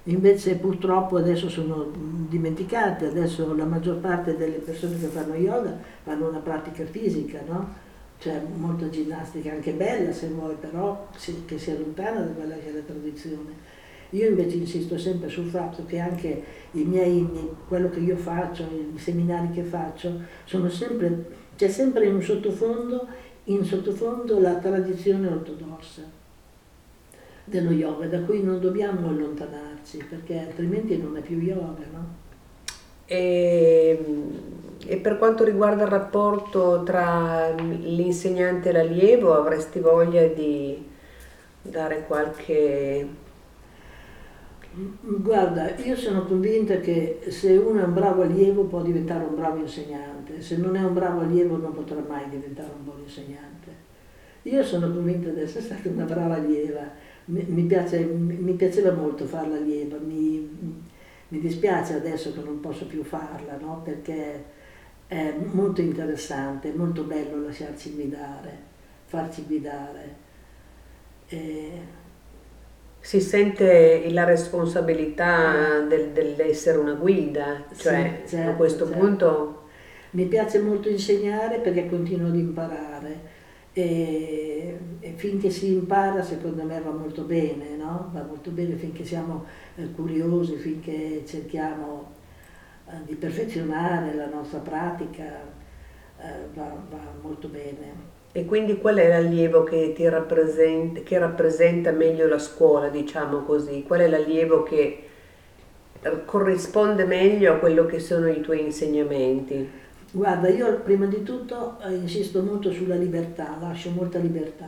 invece 0.10 0.56
purtroppo 0.56 1.18
adesso 1.18 1.50
sono 1.50 1.92
dimenticate, 2.28 3.08
adesso 3.08 3.56
la 3.56 3.66
maggior 3.66 3.98
parte 3.98 4.36
delle 4.36 4.58
persone 4.58 4.98
che 5.00 5.08
fanno 5.08 5.36
yoga 5.36 5.78
fanno 6.04 6.30
una 6.30 6.40
pratica 6.40 6.84
fisica, 6.86 7.42
no? 7.48 7.88
C'è 8.18 8.42
molta 8.58 8.90
ginnastica 8.90 9.52
anche 9.52 9.72
bella 9.72 10.12
se 10.12 10.28
vuoi, 10.28 10.56
però 10.60 11.08
che 11.46 11.58
si 11.58 11.72
allontana 11.72 12.22
da 12.22 12.32
quella 12.32 12.56
che 12.56 12.70
è 12.70 12.72
la 12.74 12.82
tradizione. 12.82 13.78
Io 14.12 14.28
invece 14.28 14.58
insisto 14.58 14.98
sempre 14.98 15.30
sul 15.30 15.48
fatto 15.48 15.86
che 15.86 16.00
anche 16.00 16.44
i 16.72 16.84
miei, 16.84 17.28
quello 17.68 17.90
che 17.90 18.00
io 18.00 18.18
faccio, 18.18 18.64
i 18.64 18.98
seminari 18.98 19.52
che 19.52 19.64
faccio, 19.64 20.20
sempre, 20.70 21.26
c'è 21.56 21.70
sempre 21.70 22.08
in 22.08 22.22
sottofondo, 22.22 23.08
in 23.46 23.64
sottofondo 23.64 24.40
la 24.40 24.56
tradizione 24.56 25.28
ortodossa 25.28 26.19
dello 27.50 27.72
yoga, 27.72 28.06
da 28.06 28.22
cui 28.22 28.44
non 28.44 28.60
dobbiamo 28.60 29.10
allontanarci, 29.10 30.06
perché 30.10 30.40
altrimenti 30.40 30.98
non 30.98 31.18
è 31.18 31.22
più 31.22 31.40
yoga, 31.40 31.84
no? 31.92 32.28
E, 33.06 34.06
e, 34.86 34.98
per 34.98 35.18
quanto 35.18 35.44
riguarda 35.44 35.84
il 35.84 35.90
rapporto 35.90 36.84
tra 36.84 37.50
l'insegnante 37.50 38.70
e 38.70 38.72
l'allievo, 38.72 39.34
avresti 39.34 39.80
voglia 39.80 40.26
di 40.28 40.88
dare 41.62 42.06
qualche... 42.06 43.28
Guarda, 45.02 45.76
io 45.78 45.96
sono 45.96 46.26
convinta 46.26 46.78
che 46.78 47.22
se 47.30 47.58
uno 47.58 47.80
è 47.80 47.84
un 47.84 47.94
bravo 47.96 48.22
allievo 48.22 48.66
può 48.66 48.82
diventare 48.84 49.24
un 49.24 49.36
bravo 49.36 49.58
insegnante, 49.58 50.42
se 50.42 50.58
non 50.58 50.76
è 50.76 50.84
un 50.84 50.94
bravo 50.94 51.22
allievo 51.22 51.58
non 51.58 51.74
potrà 51.74 52.02
mai 52.08 52.30
diventare 52.30 52.70
un 52.78 52.86
buon 52.86 53.00
insegnante. 53.00 53.88
Io 54.44 54.64
sono 54.64 54.94
convinta 54.94 55.30
di 55.30 55.42
essere 55.42 55.64
stata 55.64 55.90
una 55.90 56.06
brava 56.06 56.36
allieva 56.36 56.84
mi, 57.30 57.64
piace, 57.64 58.00
mi, 58.00 58.54
piaceva 58.54 58.92
molto 58.92 59.26
farla 59.26 59.58
lieva, 59.58 59.98
mi, 59.98 60.40
mi, 61.28 61.40
dispiace 61.40 61.94
adesso 61.94 62.34
che 62.34 62.42
non 62.42 62.60
posso 62.60 62.88
più 62.88 63.04
farla, 63.04 63.58
no? 63.60 63.82
perché 63.84 64.44
è 65.08 65.34
molto 65.52 65.82
interessante, 65.82 66.72
è 66.72 66.76
molto 66.76 67.04
bello 67.04 67.46
lasciarci 67.46 67.94
guidare, 67.94 68.58
farci 69.06 69.44
guidare. 69.46 70.28
E... 71.28 71.98
Si 73.02 73.22
sente 73.22 74.12
la 74.12 74.26
responsabilità 74.26 75.80
del, 75.88 76.10
dell'essere 76.10 76.78
una 76.80 76.96
guida, 76.96 77.64
cioè 77.78 78.24
sì, 78.26 78.36
certo, 78.36 78.50
a 78.50 78.54
questo 78.54 78.86
certo. 78.86 79.00
punto... 79.00 79.58
Mi 80.12 80.26
piace 80.26 80.58
molto 80.58 80.90
insegnare 80.90 81.60
perché 81.60 81.88
continuo 81.88 82.30
ad 82.30 82.36
imparare 82.36 82.99
e, 83.74 84.78
e, 85.00 85.14
finché 85.16 85.50
si 85.50 85.74
impara 85.74 86.24
secondo 86.24 86.64
me 86.64 86.80
va 86.82 86.92
molto 86.92 87.24
bene, 87.24 87.76
no? 87.78 88.10
va 88.12 88.24
molto 88.24 88.50
bene 88.52 88.76
finché 88.76 89.06
siamo 89.06 89.46
eh, 89.76 89.92
curiosi, 89.92 90.56
finché 90.56 91.24
cerchiamo 91.26 92.12
eh, 92.88 93.06
di 93.06 93.16
perfezionare 93.16 94.16
la 94.16 94.28
nostra 94.28 94.60
pratica, 94.60 95.42
eh, 96.18 96.48
va, 96.54 96.76
va, 96.90 97.00
molto 97.22 97.48
bene. 97.48 98.18
E 98.32 98.46
quindi 98.46 98.78
qual 98.78 98.98
è 98.98 99.08
l'allievo 99.08 99.64
che 99.64 99.94
ti 99.96 100.08
rappresenta, 100.08 101.02
che 101.02 101.18
rappresenta 101.18 101.92
meglio 101.92 102.28
la 102.28 102.40
scuola, 102.40 102.90
diciamo 102.90 103.44
così? 103.44 103.84
Qual 103.84 104.00
è 104.02 104.08
l'allievo 104.08 104.64
che 104.64 105.04
eh, 106.02 106.26
corrisponde 106.26 107.06
meglio 107.06 107.54
a 107.54 107.58
quello 107.58 107.86
che 107.86 108.00
sono 108.00 108.28
i 108.28 108.42
tuoi 108.42 108.62
insegnamenti? 108.62 109.88
Guarda, 110.12 110.50
io 110.50 110.80
prima 110.80 111.06
di 111.06 111.22
tutto 111.22 111.78
eh, 111.84 111.94
insisto 111.94 112.42
molto 112.42 112.72
sulla 112.72 112.96
libertà, 112.96 113.58
lascio 113.60 113.92
molta 113.92 114.18
libertà, 114.18 114.68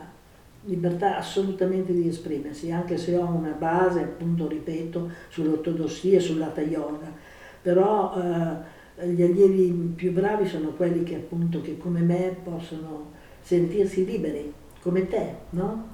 libertà 0.64 1.16
assolutamente 1.16 1.92
di 1.92 2.06
esprimersi, 2.06 2.70
anche 2.70 2.96
se 2.96 3.16
ho 3.16 3.26
una 3.26 3.50
base, 3.50 4.00
appunto, 4.00 4.46
ripeto, 4.46 5.10
sull'ortodossia 5.28 6.18
e 6.18 6.20
sull'ata 6.20 6.60
yoga, 6.60 7.12
però 7.60 8.14
eh, 8.14 9.08
gli 9.08 9.22
allievi 9.22 9.92
più 9.96 10.12
bravi 10.12 10.46
sono 10.46 10.68
quelli 10.70 11.02
che 11.02 11.16
appunto, 11.16 11.60
che 11.60 11.76
come 11.76 12.00
me 12.00 12.36
possono 12.44 13.10
sentirsi 13.40 14.04
liberi, 14.04 14.52
come 14.80 15.08
te, 15.08 15.34
no? 15.50 15.88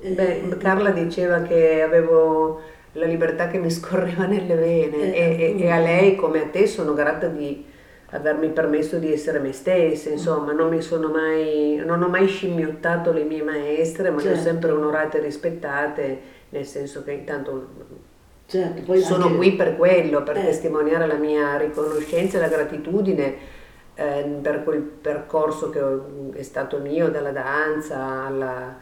Beh, 0.00 0.40
eh, 0.40 0.56
Carla 0.56 0.90
diceva 0.90 1.42
che 1.42 1.82
avevo 1.82 2.60
la 2.92 3.04
libertà 3.04 3.48
che 3.48 3.58
mi 3.58 3.70
scorreva 3.70 4.24
nelle 4.24 4.54
vene 4.54 5.14
eh, 5.14 5.56
e, 5.56 5.62
e, 5.62 5.70
a 5.70 5.78
lei 5.78 6.16
come 6.16 6.42
a 6.42 6.46
te 6.46 6.66
sono 6.66 6.94
grata 6.94 7.26
di 7.26 7.74
avermi 8.16 8.48
permesso 8.48 8.98
di 8.98 9.12
essere 9.12 9.38
me 9.38 9.52
stessa, 9.52 10.08
insomma, 10.08 10.52
non 10.52 10.70
mi 10.70 10.80
sono 10.80 11.08
mai, 11.08 11.76
non 11.84 12.02
ho 12.02 12.08
mai 12.08 12.26
scimmiottato 12.26 13.12
le 13.12 13.24
mie 13.24 13.42
maestre, 13.42 14.10
ma 14.10 14.18
certo. 14.20 14.28
le 14.28 14.32
ho 14.32 14.42
certo. 14.42 14.50
sempre 14.50 14.70
onorate 14.70 15.18
e 15.18 15.20
rispettate, 15.20 16.20
nel 16.48 16.64
senso 16.64 17.04
che 17.04 17.12
intanto 17.12 17.68
certo, 18.46 18.94
sono 19.00 19.24
anche... 19.26 19.36
qui 19.36 19.52
per 19.52 19.76
quello, 19.76 20.22
per 20.22 20.38
eh. 20.38 20.44
testimoniare 20.44 21.06
la 21.06 21.16
mia 21.16 21.56
riconoscenza 21.58 22.38
e 22.38 22.40
la 22.40 22.48
gratitudine 22.48 23.34
eh, 23.94 24.38
per 24.40 24.64
quel 24.64 24.80
percorso 24.80 25.70
che 25.70 25.80
è 26.38 26.42
stato 26.42 26.78
mio, 26.78 27.10
dalla 27.10 27.32
danza 27.32 28.24
alla, 28.24 28.78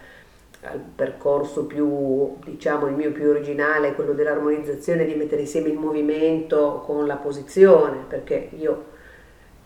al 0.62 0.81
percorso 0.94 1.66
più, 1.66 2.37
diciamo, 2.44 2.87
il 2.87 2.94
mio 2.94 3.11
più 3.11 3.31
originale, 3.31 3.94
quello 3.94 4.12
dell'armonizzazione, 4.12 5.05
di 5.05 5.14
mettere 5.14 5.42
insieme 5.42 5.70
il 5.70 5.79
movimento 5.79 6.83
con 6.87 7.07
la 7.07 7.16
posizione, 7.16 8.05
perché 8.07 8.51
io 8.57 8.92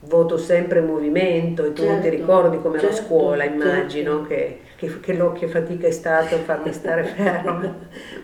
voto 0.00 0.36
sempre 0.38 0.80
movimento 0.80 1.64
e 1.64 1.72
tu 1.72 1.82
certo, 1.82 2.02
ti 2.02 2.08
ricordi 2.10 2.58
come 2.58 2.78
certo, 2.78 2.94
la 2.94 3.02
scuola, 3.02 3.44
immagino, 3.44 4.26
certo. 4.26 4.28
che, 4.28 4.58
che, 4.76 5.00
che, 5.00 5.14
lo, 5.14 5.32
che 5.32 5.48
fatica 5.48 5.88
è 5.88 5.90
stato 5.90 6.36
farmi 6.38 6.72
stare 6.72 7.02
fermo. 7.16 7.74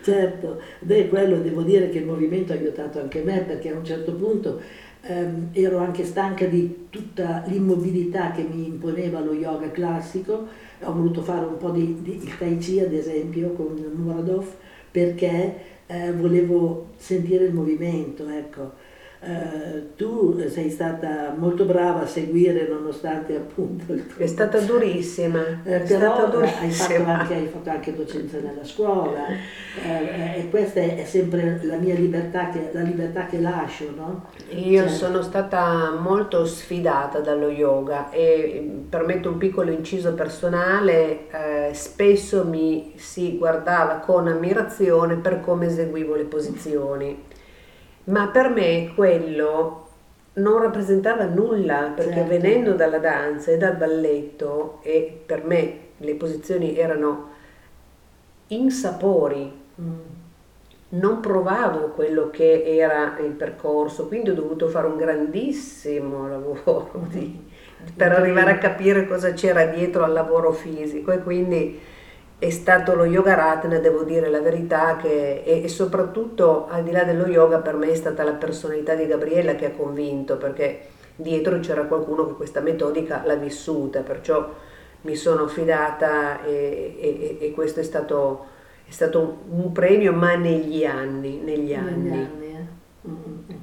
certo, 0.03 0.61
beh, 0.81 1.09
quello 1.09 1.39
devo 1.39 1.63
dire 1.63 1.89
che 1.89 1.99
il 1.99 2.07
movimento 2.07 2.53
ha 2.53 2.57
aiutato 2.57 3.01
anche 3.01 3.23
me 3.23 3.41
perché 3.41 3.71
a 3.71 3.77
un 3.77 3.85
certo 3.85 4.13
punto 4.15 4.61
ehm, 5.03 5.49
ero 5.53 5.79
anche 5.79 6.05
stanca 6.05 6.45
di 6.47 6.87
tutta 6.91 7.43
l'immobilità 7.47 8.31
che 8.31 8.43
mi 8.49 8.67
imponeva 8.67 9.19
lo 9.19 9.33
yoga 9.33 9.71
classico, 9.73 10.47
ho 10.81 10.93
voluto 10.93 11.23
fare 11.23 11.45
un 11.45 11.57
po' 11.57 11.71
di, 11.71 12.03
di 12.03 12.23
il 12.23 12.39
Tai 12.39 12.57
Chi 12.59 12.79
ad 12.81 12.93
esempio 12.93 13.51
con 13.51 13.75
Muradov 13.95 14.47
perché 14.93 15.73
eh, 15.87 16.13
volevo 16.13 16.91
sentire 16.97 17.45
il 17.47 17.53
movimento, 17.53 18.29
ecco 18.29 18.93
Uh, 19.27 19.95
tu 19.97 20.39
sei 20.49 20.69
stata 20.69 21.35
molto 21.35 21.65
brava 21.65 22.03
a 22.03 22.07
seguire 22.07 22.67
nonostante 22.69 23.35
appunto 23.37 23.93
il 23.95 24.07
tuo... 24.07 24.23
È 24.23 24.27
stata 24.27 24.59
durissima, 24.59 25.41
eh, 25.65 25.83
è 25.83 25.87
però 25.87 26.15
stata 26.15 26.27
durissima. 26.27 26.61
Hai, 26.61 26.71
fatto 26.73 27.11
anche, 27.11 27.35
hai 27.35 27.47
fatto 27.47 27.71
anche 27.71 27.95
docenza 27.95 28.39
nella 28.39 28.65
scuola 28.65 29.27
eh, 29.83 30.41
e 30.41 30.51
questa 30.51 30.81
è 30.81 31.05
sempre 31.07 31.59
la 31.63 31.77
mia 31.77 31.95
libertà 31.95 32.51
che, 32.51 32.69
la 32.73 32.83
libertà 32.83 33.25
che 33.27 33.41
lascio, 33.41 33.93
no? 33.97 34.27
Io 34.51 34.83
cioè... 34.83 34.89
sono 34.91 35.23
stata 35.23 35.93
molto 35.99 36.45
sfidata 36.45 37.21
dallo 37.21 37.49
yoga 37.49 38.11
e 38.11 38.85
permetto 38.89 39.31
un 39.31 39.39
piccolo 39.39 39.71
inciso 39.71 40.13
personale, 40.13 41.29
eh, 41.31 41.73
spesso 41.73 42.45
mi 42.45 42.93
si 42.97 43.39
guardava 43.39 43.95
con 43.97 44.29
ammirazione 44.29 45.17
per 45.17 45.41
come 45.41 45.67
eseguivo 45.67 46.15
le 46.15 46.25
posizioni 46.25 47.33
ma 48.05 48.29
per 48.29 48.51
me 48.51 48.93
quello 48.95 49.83
non 50.35 50.61
rappresentava 50.61 51.25
nulla 51.25 51.93
perché 51.95 52.15
certo. 52.15 52.29
venendo 52.29 52.73
dalla 52.73 52.99
danza 52.99 53.53
e 53.53 53.57
dal 53.57 53.77
balletto 53.77 54.81
e 54.83 55.23
per 55.25 55.45
me 55.45 55.79
le 55.99 56.15
posizioni 56.15 56.77
erano 56.77 57.31
insapori, 58.49 59.53
mm. 59.81 59.93
non 60.91 61.21
provavo 61.21 61.89
quello 61.89 62.31
che 62.31 62.65
era 62.65 63.17
il 63.21 63.31
percorso, 63.33 64.09
quindi 64.09 64.31
ho 64.31 64.35
dovuto 64.35 64.69
fare 64.69 64.87
un 64.87 64.97
grandissimo 64.97 66.29
lavoro 66.29 67.07
di, 67.09 67.41
per 67.97 68.13
arrivare 68.13 68.53
a 68.53 68.59
capire 68.59 69.07
cosa 69.07 69.33
c'era 69.33 69.67
dietro 69.67 70.05
al 70.05 70.13
lavoro 70.13 70.53
fisico 70.53 71.13
e 71.13 71.23
quindi 71.23 71.81
è 72.45 72.51
stato 72.51 72.95
lo 72.95 73.07
yoga 73.07 73.35
ratna, 73.35 73.79
devo 73.79 74.03
dire 74.03 74.29
la 74.29 74.41
verità, 74.41 74.97
che, 74.97 75.43
e, 75.43 75.63
e, 75.63 75.69
soprattutto 75.69 76.67
al 76.69 76.83
di 76.83 76.91
là 76.91 77.03
dello 77.03 77.27
yoga 77.27 77.61
per 77.61 77.75
me 77.75 77.91
è 77.91 77.95
stata 77.95 78.23
la 78.23 78.35
personalità 78.35 78.95
di 78.95 79.07
Gabriella 79.07 79.55
che 79.55 79.67
ha 79.67 79.71
convinto, 79.71 80.37
perché 80.37 80.89
dietro 81.17 81.59
c'era 81.61 81.85
qualcuno 81.85 82.27
che 82.27 82.35
questa 82.35 82.61
metodica 82.61 83.23
l'ha 83.25 83.37
vissuta, 83.37 84.01
perciò 84.01 84.47
mi 85.03 85.17
sono 85.17 85.47
fidata 85.49 86.45
e, 86.45 86.97
e, 87.01 87.39
e 87.41 87.51
questo 87.53 87.81
è 87.81 87.83
stato, 87.83 88.45
è 88.87 88.91
stato, 88.91 89.39
un 89.49 89.73
premio, 89.73 90.13
ma 90.13 90.35
negli 90.35 90.85
anni, 90.85 91.39
negli 91.39 91.73
anni. 91.73 92.11
Negli 92.11 92.25
anni 92.25 92.47
eh? 92.47 93.09
mm-hmm. 93.09 93.59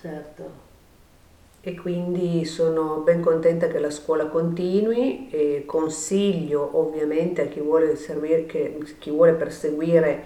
Certo 0.00 0.69
e 1.62 1.74
quindi 1.74 2.46
sono 2.46 3.00
ben 3.04 3.20
contenta 3.20 3.68
che 3.68 3.78
la 3.78 3.90
scuola 3.90 4.26
continui 4.26 5.28
e 5.30 5.64
consiglio 5.66 6.70
ovviamente 6.78 7.42
a 7.42 7.46
chi 7.46 7.60
vuole, 7.60 7.96
servire, 7.96 8.46
che, 8.46 8.78
chi 8.98 9.10
vuole 9.10 9.34
perseguire 9.34 10.24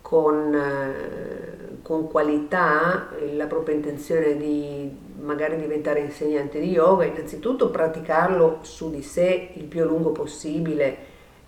con, 0.00 0.54
eh, 0.54 1.78
con, 1.82 2.08
qualità 2.08 3.08
la 3.32 3.46
propria 3.46 3.74
intenzione 3.74 4.36
di 4.36 5.08
magari 5.20 5.56
diventare 5.56 6.00
insegnante 6.00 6.60
di 6.60 6.70
yoga, 6.70 7.04
innanzitutto 7.04 7.70
praticarlo 7.70 8.58
su 8.62 8.90
di 8.90 9.02
sé 9.02 9.50
il 9.54 9.64
più 9.64 9.82
a 9.82 9.86
lungo 9.86 10.10
possibile, 10.12 10.96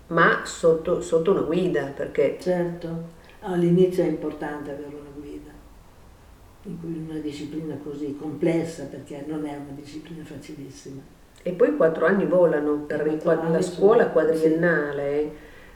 ma 0.07 0.41
sotto, 0.43 1.01
sotto 1.01 1.31
una 1.31 1.41
guida, 1.41 1.93
perché... 1.95 2.37
Certo, 2.39 2.87
all'inizio 3.39 4.03
è 4.03 4.07
importante 4.07 4.71
averlo 4.71 5.02
in 6.63 7.07
una 7.09 7.19
disciplina 7.19 7.77
così 7.83 8.15
complessa 8.19 8.85
perché 8.85 9.23
non 9.27 9.45
è 9.45 9.51
una 9.51 9.75
disciplina 9.75 10.23
facilissima. 10.23 11.01
E 11.41 11.51
poi 11.51 11.75
quattro 11.75 12.05
anni 12.05 12.25
volano 12.25 12.85
per 12.87 13.03
la 13.49 13.61
scuola 13.61 14.07
quadriennale 14.07 15.19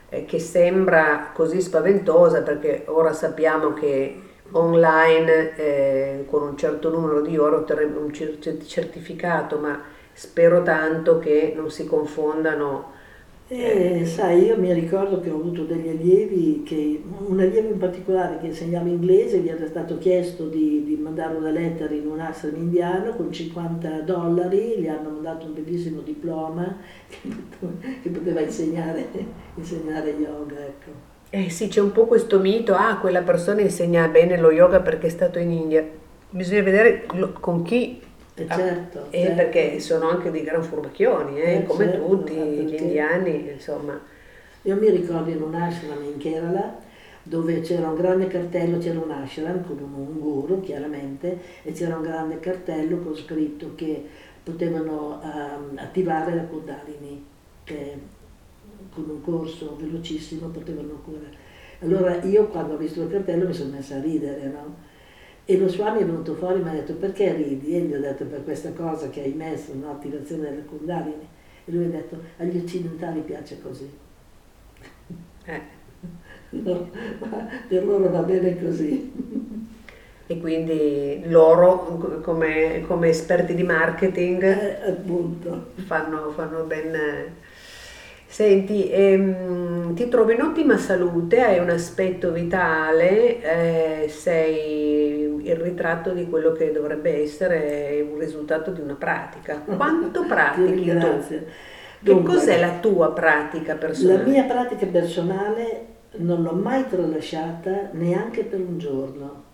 sì. 0.08 0.14
eh, 0.14 0.24
che 0.24 0.38
sembra 0.38 1.30
così 1.34 1.60
spaventosa 1.60 2.42
perché 2.42 2.84
ora 2.86 3.12
sappiamo 3.12 3.74
che 3.74 4.22
online 4.52 5.56
eh, 5.56 6.24
con 6.26 6.42
un 6.42 6.56
certo 6.56 6.90
numero 6.90 7.20
di 7.20 7.36
ore 7.36 7.56
otterremo 7.56 8.00
un 8.00 8.12
certificato, 8.12 9.58
ma 9.58 9.82
spero 10.14 10.62
tanto 10.62 11.18
che 11.18 11.52
non 11.54 11.70
si 11.70 11.86
confondano 11.86 12.96
eh, 13.50 14.04
sai, 14.04 14.44
io 14.44 14.58
mi 14.58 14.70
ricordo 14.74 15.20
che 15.20 15.30
ho 15.30 15.36
avuto 15.36 15.64
degli 15.64 15.88
allievi, 15.88 16.62
che, 16.66 17.02
un 17.26 17.40
allievo 17.40 17.70
in 17.70 17.78
particolare 17.78 18.38
che 18.38 18.48
insegnava 18.48 18.88
inglese, 18.88 19.38
gli 19.38 19.48
era 19.48 19.66
stato 19.66 19.96
chiesto 19.96 20.48
di, 20.48 20.84
di 20.84 20.96
mandare 20.96 21.34
una 21.34 21.48
lettera 21.48 21.94
in 21.94 22.06
un 22.06 22.20
ashram 22.20 22.56
indiano 22.56 23.16
con 23.16 23.32
50 23.32 24.02
dollari, 24.02 24.76
gli 24.78 24.86
hanno 24.86 25.08
mandato 25.08 25.46
un 25.46 25.54
bellissimo 25.54 26.02
diploma 26.02 26.76
che, 28.02 28.10
poteva 28.10 28.40
insegnare, 28.40 29.06
insegnare 29.54 30.10
yoga. 30.10 30.58
Ecco. 30.60 30.90
Eh 31.30 31.48
sì, 31.48 31.68
c'è 31.68 31.80
un 31.80 31.92
po' 31.92 32.04
questo 32.04 32.38
mito, 32.40 32.74
ah, 32.74 32.98
quella 32.98 33.22
persona 33.22 33.62
insegna 33.62 34.08
bene 34.08 34.36
lo 34.36 34.52
yoga 34.52 34.80
perché 34.80 35.06
è 35.06 35.10
stato 35.10 35.38
in 35.38 35.52
India. 35.52 35.88
Bisogna 36.28 36.62
vedere 36.62 37.06
con 37.40 37.62
chi 37.62 37.98
eh 38.42 38.48
certo, 38.48 39.06
eh, 39.10 39.20
certo. 39.22 39.34
perché 39.36 39.80
sono 39.80 40.08
anche 40.08 40.30
dei 40.30 40.42
gran 40.42 40.62
furbacchioni, 40.62 41.40
eh, 41.40 41.54
eh 41.54 41.64
come 41.64 41.84
certo, 41.84 42.06
tutti 42.06 42.34
gli 42.34 42.74
indiani, 42.74 43.50
insomma. 43.52 44.00
Io 44.62 44.76
mi 44.76 44.90
ricordo 44.90 45.30
in 45.30 45.40
un 45.40 45.54
ashram 45.54 46.02
in 46.04 46.18
Kerala 46.18 46.86
dove 47.22 47.60
c'era 47.60 47.88
un 47.88 47.96
grande 47.96 48.26
cartello, 48.26 48.78
c'era 48.78 48.98
un 49.00 49.10
ashram 49.10 49.64
con 49.64 49.78
un 49.78 50.18
guru 50.18 50.60
chiaramente, 50.60 51.38
e 51.62 51.72
c'era 51.72 51.96
un 51.96 52.02
grande 52.02 52.40
cartello 52.40 52.98
con 52.98 53.14
scritto 53.14 53.74
che 53.74 54.04
potevano 54.42 55.20
um, 55.22 55.76
attivare 55.76 56.34
la 56.34 56.42
Kundalini, 56.42 57.24
che 57.64 57.98
con 58.94 59.04
un 59.08 59.22
corso 59.22 59.76
velocissimo 59.78 60.48
potevano 60.48 61.00
curare. 61.04 61.46
Allora 61.80 62.22
io 62.24 62.46
quando 62.48 62.74
ho 62.74 62.76
visto 62.76 63.02
il 63.02 63.10
cartello 63.10 63.46
mi 63.46 63.54
sono 63.54 63.72
messa 63.72 63.96
a 63.96 64.00
ridere, 64.00 64.46
no? 64.46 64.86
E 65.50 65.56
lo 65.56 65.66
Swami 65.66 66.00
è 66.00 66.04
venuto 66.04 66.34
fuori 66.34 66.60
e 66.60 66.62
mi 66.62 66.68
ha 66.68 66.72
detto 66.72 66.92
perché 66.92 67.32
ridi? 67.32 67.74
E 67.74 67.80
gli 67.80 67.94
ho 67.94 68.00
detto 68.00 68.26
per 68.26 68.44
questa 68.44 68.70
cosa 68.72 69.08
che 69.08 69.22
hai 69.22 69.32
messo, 69.32 69.72
no? 69.72 69.98
delle 70.02 70.62
Kundalini. 70.66 71.26
E 71.64 71.72
lui 71.72 71.86
ha 71.86 71.88
detto 71.88 72.20
agli 72.36 72.58
occidentali 72.58 73.20
piace 73.20 73.58
così. 73.62 73.90
Eh. 75.46 75.76
No, 76.50 76.90
per 77.68 77.84
loro 77.84 78.10
va 78.10 78.20
bene 78.20 78.58
così. 78.58 79.12
E 80.26 80.38
quindi 80.38 81.22
loro 81.26 82.20
come, 82.22 82.82
come 82.86 83.08
esperti 83.08 83.54
di 83.54 83.62
marketing 83.62 84.42
eh, 84.42 84.96
fanno, 85.84 86.30
fanno 86.32 86.64
ben 86.64 86.94
Senti, 88.30 88.90
ehm, 88.90 89.94
ti 89.94 90.06
trovi 90.08 90.34
in 90.34 90.42
ottima 90.42 90.76
salute, 90.76 91.40
hai 91.40 91.58
un 91.58 91.70
aspetto 91.70 92.30
vitale, 92.30 93.40
eh, 94.04 94.08
sei 94.10 95.24
il 95.42 95.56
ritratto 95.56 96.12
di 96.12 96.28
quello 96.28 96.52
che 96.52 96.70
dovrebbe 96.70 97.22
essere 97.22 98.06
un 98.06 98.18
risultato 98.18 98.70
di 98.70 98.82
una 98.82 98.94
pratica. 98.96 99.60
Quanto 99.60 100.24
pratichi 100.28 100.94
tu? 100.98 101.24
Dunque, 102.00 102.34
che 102.34 102.38
cos'è 102.38 102.60
la 102.60 102.78
tua 102.80 103.12
pratica 103.12 103.76
personale? 103.76 104.22
La 104.22 104.28
mia 104.28 104.44
pratica 104.44 104.86
personale 104.86 105.86
non 106.16 106.42
l'ho 106.42 106.52
mai 106.52 106.86
tralasciata 106.86 107.88
neanche 107.92 108.44
per 108.44 108.60
un 108.60 108.78
giorno 108.78 109.47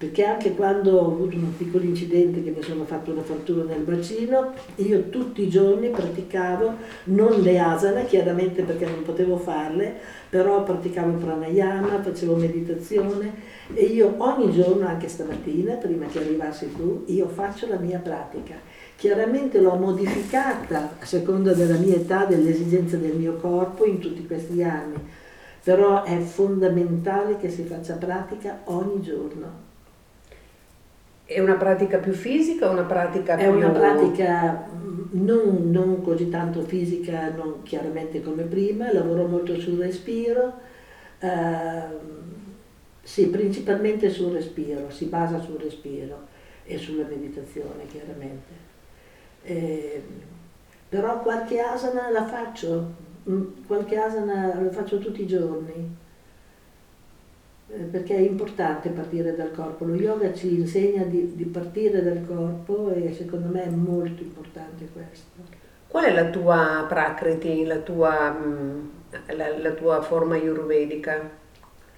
perché 0.00 0.24
anche 0.24 0.54
quando 0.54 0.96
ho 0.96 1.12
avuto 1.12 1.36
un 1.36 1.54
piccolo 1.54 1.84
incidente 1.84 2.42
che 2.42 2.54
mi 2.56 2.62
sono 2.62 2.84
fatto 2.84 3.10
una 3.10 3.20
frattura 3.20 3.64
nel 3.64 3.82
bacino, 3.82 4.54
io 4.76 5.10
tutti 5.10 5.42
i 5.42 5.50
giorni 5.50 5.90
praticavo, 5.90 6.72
non 7.04 7.40
le 7.42 7.58
asana, 7.58 8.04
chiaramente 8.04 8.62
perché 8.62 8.86
non 8.86 9.02
potevo 9.02 9.36
farle, 9.36 9.94
però 10.30 10.62
praticavo 10.62 11.18
pranayama, 11.18 12.00
facevo 12.00 12.36
meditazione 12.36 13.30
e 13.74 13.84
io 13.84 14.14
ogni 14.16 14.50
giorno, 14.52 14.86
anche 14.86 15.06
stamattina, 15.06 15.74
prima 15.74 16.06
che 16.06 16.20
arrivassi 16.20 16.74
tu, 16.74 17.02
io 17.08 17.28
faccio 17.28 17.68
la 17.68 17.76
mia 17.76 17.98
pratica. 17.98 18.54
Chiaramente 18.96 19.60
l'ho 19.60 19.74
modificata 19.74 20.96
a 20.98 21.04
seconda 21.04 21.52
della 21.52 21.76
mia 21.76 21.96
età, 21.96 22.24
delle 22.24 22.48
esigenze 22.48 22.98
del 22.98 23.16
mio 23.16 23.34
corpo 23.34 23.84
in 23.84 23.98
tutti 23.98 24.26
questi 24.26 24.62
anni, 24.62 24.96
però 25.62 26.04
è 26.04 26.16
fondamentale 26.20 27.36
che 27.36 27.50
si 27.50 27.64
faccia 27.64 27.96
pratica 27.96 28.60
ogni 28.64 29.02
giorno. 29.02 29.68
È 31.32 31.38
una 31.38 31.54
pratica 31.54 31.98
più 31.98 32.12
fisica 32.12 32.68
o 32.68 32.72
una 32.72 32.82
pratica 32.82 33.36
più... 33.36 33.44
È 33.44 33.48
una 33.48 33.70
pratica 33.70 34.66
non, 35.12 35.70
non 35.70 36.02
così 36.02 36.28
tanto 36.28 36.62
fisica, 36.62 37.30
non 37.30 37.62
chiaramente 37.62 38.20
come 38.20 38.42
prima, 38.42 38.92
lavoro 38.92 39.26
molto 39.26 39.58
sul 39.58 39.78
respiro, 39.78 40.54
eh, 41.20 41.82
sì, 43.02 43.28
principalmente 43.28 44.10
sul 44.10 44.32
respiro, 44.32 44.90
si 44.90 45.06
basa 45.06 45.40
sul 45.40 45.58
respiro 45.58 46.26
e 46.64 46.78
sulla 46.78 47.06
meditazione 47.06 47.86
chiaramente. 47.86 48.68
Eh, 49.42 50.02
però 50.88 51.20
qualche 51.20 51.60
asana 51.60 52.10
la 52.10 52.26
faccio, 52.26 52.94
mm, 53.28 53.66
qualche 53.68 53.96
asana 53.96 54.60
la 54.60 54.70
faccio 54.70 54.98
tutti 54.98 55.22
i 55.22 55.26
giorni 55.28 55.99
perché 57.90 58.16
è 58.16 58.20
importante 58.20 58.88
partire 58.88 59.34
dal 59.36 59.52
corpo. 59.52 59.84
Lo 59.84 59.94
yoga 59.94 60.32
ci 60.34 60.58
insegna 60.58 61.04
di, 61.04 61.34
di, 61.34 61.44
partire 61.44 62.02
dal 62.02 62.24
corpo 62.26 62.90
e 62.90 63.12
secondo 63.12 63.48
me 63.48 63.64
è 63.64 63.70
molto 63.70 64.22
importante 64.22 64.88
questo. 64.92 65.58
Qual 65.86 66.04
è 66.04 66.12
la 66.12 66.30
tua 66.30 66.84
prakriti, 66.88 67.64
la 67.64 67.78
tua, 67.78 68.30
mm, 68.30 68.88
la, 69.36 69.58
la 69.58 69.70
tua 69.70 70.02
forma 70.02 70.34
ayurvedica? 70.34 71.38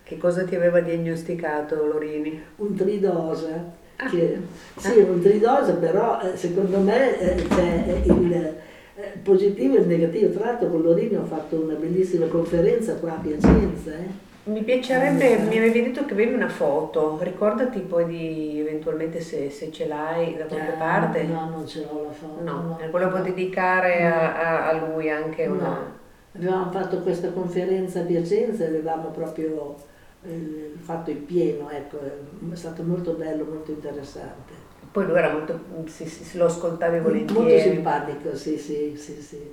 Che 0.02 0.16
cosa 0.18 0.44
ti 0.44 0.54
aveva 0.54 0.80
diagnosticato 0.80 1.86
Lorini? 1.86 2.42
Un 2.56 2.74
tridosa 2.74 3.80
Ah. 4.02 4.08
Che, 4.08 4.38
sì, 4.78 4.98
un 4.98 5.20
tridosa, 5.20 5.74
però 5.74 6.20
eh, 6.20 6.36
secondo 6.36 6.78
me 6.78 7.18
eh, 7.20 7.46
c'è 7.46 8.02
il 8.04 8.32
eh, 8.32 9.18
positivo 9.22 9.76
e 9.76 9.80
il 9.80 9.86
negativo. 9.86 10.30
Tra 10.32 10.46
l'altro 10.46 10.68
con 10.68 10.82
Lorini 10.82 11.14
ho 11.16 11.24
fatto 11.24 11.56
una 11.56 11.74
bellissima 11.74 12.26
conferenza 12.26 12.94
qua 12.96 13.12
a 13.12 13.20
Piacenza. 13.20 13.92
Eh. 13.92 14.30
Mi 14.44 14.62
piacerebbe, 14.64 15.36
mi 15.38 15.56
avevi 15.56 15.82
detto 15.84 16.04
che 16.04 16.14
avevi 16.14 16.34
una 16.34 16.48
foto, 16.48 17.16
ricordati 17.22 17.78
poi 17.78 18.06
di 18.06 18.58
eventualmente 18.58 19.20
se, 19.20 19.50
se 19.50 19.70
ce 19.70 19.86
l'hai 19.86 20.36
da 20.36 20.46
qualche 20.46 20.74
Eh, 20.74 20.78
parte. 20.78 21.22
No, 21.22 21.48
non 21.48 21.64
ce 21.66 21.86
l'ho 21.88 22.04
la 22.06 22.10
foto. 22.10 22.42
No, 22.42 22.52
no. 22.62 22.78
volevo 22.90 23.18
dedicare 23.18 24.04
a, 24.04 24.34
a- 24.34 24.68
a 24.70 24.72
lui 24.86 25.08
anche 25.08 25.46
una... 25.46 25.68
No. 25.68 26.00
Avevamo 26.34 26.70
fatto 26.72 26.98
questa 27.02 27.30
conferenza 27.30 28.00
a 28.00 28.04
Piacenza 28.04 28.64
e 28.64 28.66
avevamo 28.66 29.10
proprio 29.10 29.76
eh, 30.24 30.72
fatto 30.80 31.10
il 31.10 31.18
pieno, 31.18 31.70
ecco, 31.70 32.00
è 32.00 32.56
stato 32.56 32.82
molto 32.82 33.12
bello, 33.12 33.44
molto 33.44 33.70
interessante. 33.70 34.52
Poi 34.90 35.06
lui 35.06 35.18
era 35.18 35.30
molto... 35.32 35.60
si- 35.86 36.06
si- 36.08 36.36
lo 36.36 36.46
ascoltavi 36.46 36.98
Molto 36.98 37.34
volentieri. 37.34 37.74
simpatico, 37.74 38.34
sì, 38.34 38.58
sì, 38.58 38.96
sì, 38.96 39.22
sì. 39.22 39.50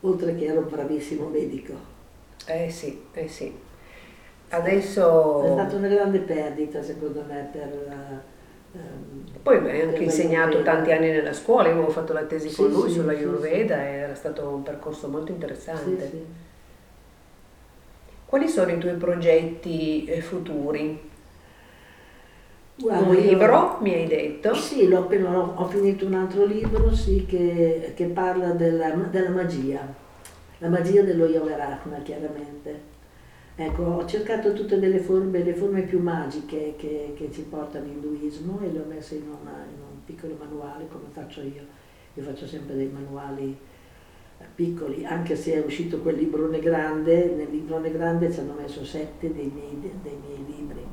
Oltre 0.00 0.34
che 0.34 0.46
era 0.46 0.60
un 0.60 0.68
bravissimo 0.68 1.28
medico. 1.28 1.92
Eh 2.46 2.70
sì, 2.70 3.00
eh 3.12 3.28
sì. 3.28 3.52
È 5.36 5.46
Adesso... 5.46 5.48
stata 5.48 5.76
una 5.76 5.86
grande 5.88 6.18
perdita, 6.20 6.82
secondo 6.82 7.22
me, 7.26 7.48
per... 7.52 7.68
eh, 8.72 8.78
ehm, 8.78 9.24
Poi 9.42 9.58
hai 9.70 9.80
anche 9.82 10.02
per 10.04 10.04
insegnato 10.04 10.62
tanti 10.62 10.90
anni 10.90 11.10
nella 11.10 11.32
scuola, 11.32 11.68
io 11.68 11.74
avevo 11.74 11.90
fatto 11.90 12.12
la 12.12 12.24
tesi 12.24 12.48
Sì, 12.48 12.54
con 12.54 12.70
lui 12.70 12.88
sì, 12.88 12.94
sulla 12.94 13.12
sì, 13.12 13.12
Ayurveda 13.12 13.76
e 13.86 13.92
era 13.92 14.14
stato 14.14 14.48
un 14.48 14.62
percorso 14.62 15.08
molto 15.08 15.30
Sì, 15.32 15.32
interessante. 15.32 16.10
sì. 16.10 16.24
Quali 18.26 18.48
sono 18.48 18.72
i 18.72 18.78
tuoi 18.78 18.96
progetti 18.96 20.04
eh, 20.06 20.20
futuri? 20.20 21.00
Guarda, 22.76 23.08
un 23.08 23.14
io- 23.14 23.20
libro, 23.26 23.78
mi 23.80 23.94
hai 23.94 24.06
detto. 24.06 24.54
Sì, 24.54 24.92
appena, 24.92 25.36
ho, 25.38 25.54
ho 25.56 25.66
finito 25.68 26.06
un 26.06 26.14
altro 26.14 26.44
libro 26.46 26.94
sì, 26.94 27.26
che, 27.26 27.92
che 27.94 28.06
parla 28.06 28.50
della, 28.52 28.90
della 28.90 29.30
magia, 29.30 29.86
la 30.64 30.70
magia 30.70 31.02
dello 31.02 31.26
yoga 31.26 31.56
Rahma, 31.56 31.98
chiaramente. 32.02 32.92
Ecco, 33.56 33.82
ho 33.82 34.06
cercato 34.06 34.54
tutte 34.54 34.78
delle 34.78 34.98
forme, 34.98 35.42
le 35.44 35.54
forme 35.54 35.82
più 35.82 36.00
magiche 36.00 36.74
che, 36.76 37.12
che 37.14 37.28
ci 37.30 37.42
portano 37.42 37.84
l'induismo 37.84 38.58
e 38.62 38.72
le 38.72 38.78
ho 38.80 38.84
messe 38.88 39.16
in, 39.16 39.24
una- 39.28 39.64
in 39.70 39.78
un 39.80 40.04
piccolo 40.06 40.34
manuale 40.38 40.86
come 40.90 41.04
faccio 41.12 41.42
io. 41.42 41.62
Io 42.14 42.22
faccio 42.22 42.46
sempre 42.46 42.74
dei 42.76 42.88
manuali 42.88 43.54
eh, 44.38 44.44
piccoli, 44.54 45.04
anche 45.04 45.36
se 45.36 45.52
è 45.54 45.64
uscito 45.64 45.98
quel 45.98 46.16
librone 46.16 46.58
grande, 46.60 47.26
nel 47.36 47.48
librone 47.50 47.92
grande 47.92 48.32
ci 48.32 48.40
hanno 48.40 48.54
messo 48.58 48.84
sette 48.84 49.32
dei 49.32 49.52
miei, 49.54 49.78
dei 50.02 50.16
miei 50.26 50.44
libri. 50.46 50.84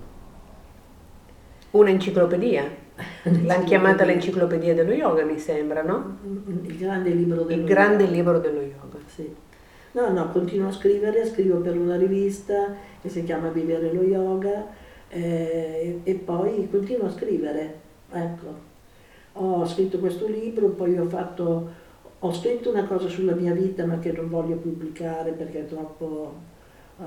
Un'enciclopedia. 1.72 2.70
L'hanno 3.24 3.64
chiamata 3.64 4.04
l'enciclopedia 4.04 4.74
dello 4.76 4.92
yoga, 4.92 5.24
mi 5.24 5.40
sembra, 5.40 5.82
no? 5.82 6.18
Il 6.66 6.78
grande 6.78 7.10
libro 7.12 7.44
dello 7.44 7.62
Il 7.62 7.66
grande 7.66 8.04
yoga. 8.04 8.16
libro 8.16 8.40
dello 8.40 8.60
yoga. 8.62 8.98
Sì. 9.08 9.34
No, 9.94 10.10
no, 10.10 10.32
continuo 10.32 10.70
a 10.70 10.72
scrivere, 10.72 11.26
scrivo 11.26 11.58
per 11.58 11.78
una 11.78 11.98
rivista 11.98 12.76
che 13.02 13.10
si 13.10 13.26
chiama 13.26 13.50
Vivere 13.50 13.92
lo 13.92 14.04
Yoga 14.04 14.68
eh, 15.10 16.00
e 16.02 16.14
poi 16.14 16.70
continuo 16.70 17.08
a 17.08 17.12
scrivere. 17.12 17.80
Ecco, 18.10 18.70
ho 19.34 19.66
scritto 19.66 20.00
questo 20.00 20.28
libro, 20.28 20.70
poi 20.70 20.98
ho 20.98 21.08
fatto, 21.08 21.70
ho 22.20 22.34
scritto 22.34 22.70
una 22.70 22.86
cosa 22.86 23.10
sulla 23.10 23.36
mia 23.36 23.54
vita 23.54 23.86
ma 23.86 24.00
che 24.00 24.14
non 24.14 24.30
voglio 24.30 24.56
pubblicare 24.56 25.32
perché 25.32 25.62
è 25.62 25.68
troppo, 25.68 26.36
eh, 26.98 27.04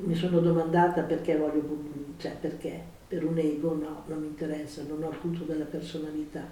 mi 0.00 0.14
sono 0.14 0.40
domandata 0.40 1.00
perché 1.02 1.38
voglio, 1.38 1.60
pub- 1.60 2.18
cioè 2.18 2.36
perché, 2.38 2.78
per 3.08 3.24
un 3.24 3.38
ego 3.38 3.74
no, 3.74 4.02
non 4.06 4.20
mi 4.20 4.26
interessa, 4.26 4.82
non 4.86 5.02
ho 5.02 5.12
culto 5.18 5.44
della 5.44 5.64
personalità. 5.64 6.42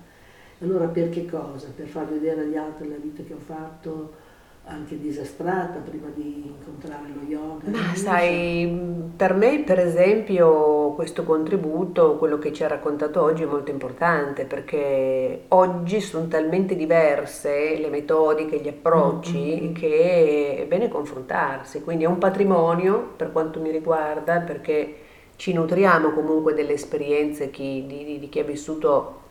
Allora 0.61 0.87
per 0.87 1.11
che 1.11 1.27
cosa? 1.27 1.69
Per 1.77 1.87
far 1.87 2.09
vedere 2.09 2.41
agli 2.41 2.57
altri 2.57 2.89
la 2.89 2.97
vita 2.97 3.23
che 3.23 3.35
ho 3.35 3.39
fatto, 3.39 4.27
anche 4.69 4.99
disastrata 4.99 5.81
prima 5.81 6.09
di 6.15 6.47
incontrare 6.47 7.09
lo 7.15 7.23
yoga. 7.23 7.69
Ma 7.71 7.95
sai, 7.95 8.67
per 9.15 9.35
me 9.35 9.63
per 9.65 9.79
esempio 9.79 10.93
questo 10.95 11.25
contributo, 11.25 12.17
quello 12.17 12.39
che 12.39 12.53
ci 12.53 12.65
ha 12.65 12.69
raccontato 12.69 13.21
oggi 13.21 13.43
è 13.43 13.47
molto 13.47 13.71
importante 13.71 14.47
perché 14.47 15.45
oggi 15.49 16.01
sono 16.01 16.29
talmente 16.29 16.75
diverse 16.77 17.77
le 17.79 17.89
metodiche, 17.91 18.61
gli 18.61 18.69
approcci 18.69 19.61
Mm, 19.61 19.67
mm, 19.67 19.71
mm. 19.71 19.75
che 19.75 20.57
è 20.63 20.67
bene 20.67 20.89
confrontarsi, 20.89 21.83
quindi 21.83 22.05
è 22.05 22.07
un 22.07 22.17
patrimonio 22.19 23.13
per 23.17 23.33
quanto 23.33 23.61
mi 23.61 23.71
riguarda 23.71 24.41
perché 24.41 24.95
ci 25.37 25.53
nutriamo 25.53 26.13
comunque 26.13 26.55
delle 26.55 26.73
esperienze 26.73 27.51
chi- 27.51 27.85
di- 27.87 28.19
di 28.19 28.29
chi 28.31 28.39
ha 28.41 28.45
vissuto 28.45 29.27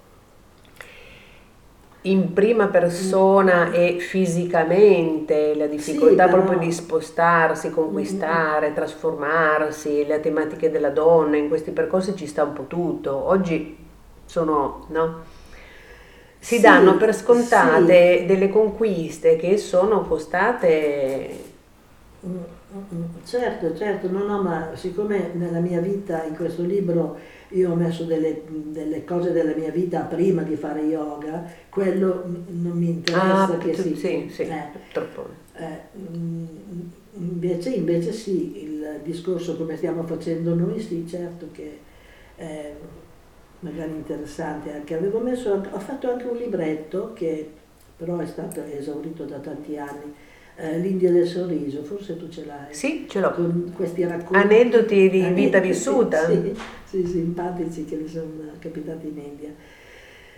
in 2.02 2.34
prima 2.34 2.68
persona 2.68 3.72
e 3.72 3.98
fisicamente 4.00 5.56
la 5.56 5.68
difficoltà 5.68 6.28
però- 6.28 6.44
proprio 6.44 6.60
di 6.60 6.72
spostarsi, 6.72 7.70
conquistare, 7.72 8.74
trasformarsi, 8.74 10.06
le 10.06 10.20
tematiche 10.22 10.72
della 10.72 10.90
donna, 10.90 11.38
in 11.38 11.48
questi 11.50 11.72
percorsi 11.72 12.16
ci 12.16 12.28
sta 12.28 12.44
un 12.44 12.54
po' 12.54 12.66
tutto. 12.68 13.14
Oggi 13.16 13.76
sono, 14.26 14.86
no? 14.90 15.24
Si 16.40 16.56
Sì, 16.56 16.62
danno 16.62 16.96
per 16.98 17.14
scontate 17.14 18.24
delle 18.26 18.50
conquiste 18.50 19.36
che 19.38 19.58
sono 19.58 20.02
costate 20.04 21.46
Mm, 22.26 22.30
mm, 22.30 22.38
mm. 22.38 22.57
Certo, 23.24 23.76
certo, 23.78 24.10
no, 24.12 24.26
no, 24.26 24.42
ma 24.42 24.72
siccome 24.76 25.32
nella 25.34 25.60
mia 25.60 25.80
vita, 25.80 26.24
in 26.26 26.36
questo 26.36 26.64
libro, 26.64 27.18
io 27.50 27.72
ho 27.72 27.76
messo 27.76 28.04
delle, 28.04 28.42
delle 28.48 29.06
cose 29.06 29.32
della 29.32 29.56
mia 29.56 29.72
vita 29.72 30.02
prima 30.02 30.42
di 30.42 30.56
fare 30.58 30.82
yoga, 30.82 31.50
quello 31.70 32.24
non 32.50 32.78
mi 32.78 32.90
interessa 32.90 33.54
Ah, 33.54 33.58
che 33.58 33.72
tu- 33.72 33.82
si... 33.82 33.96
sì, 33.96 34.28
sì, 34.30 34.42
eh, 34.42 34.64
troppo. 34.92 35.28
eh, 35.56 35.80
mm, 35.98 36.46
invece, 37.14 37.70
invece 37.70 38.12
sì, 38.12 38.64
il 38.64 39.00
discorso 39.02 39.56
come 39.56 39.78
stiamo 39.78 40.04
facendo 40.04 40.54
noi, 40.54 40.80
sì, 40.82 41.08
certo 41.08 41.48
che 41.54 41.80
è 42.36 42.74
magari 43.62 43.92
interessante 43.92 44.74
anche. 44.74 44.94
Avevo 44.94 45.20
messo, 45.20 45.54
ho 45.72 45.80
fatto 45.80 46.12
anche 46.12 46.26
un 46.26 46.36
libretto 46.36 47.14
che 47.14 47.50
però 47.96 48.18
è 48.20 48.28
stato 48.28 48.62
esaurito 48.64 49.24
da 49.24 49.40
tanti 49.40 49.78
anni, 49.78 50.14
eh, 50.60 50.80
L'India 50.80 51.12
del 51.12 51.28
sorriso, 51.28 51.84
forse 51.84 52.18
tu 52.18 52.28
ce 52.30 52.46
l'hai. 52.46 52.74
Sì, 52.74 53.06
ce 53.08 53.20
l'ho. 53.20 53.32
Con 53.32 53.72
questi 53.76 54.04
racconti. 54.04 54.36
Aneddoti 54.36 55.10
di 55.10 55.10
vita 55.10 55.28
Aneddoti, 55.28 55.68
vissuta. 55.68 56.26
Sì, 56.26 56.56
sì, 56.84 57.06
simpatici 57.06 57.86
che 57.86 57.96
mi 57.96 58.08
sono 58.08 58.28
capitati 58.60 59.08
in 59.08 59.18
India. 59.20 59.54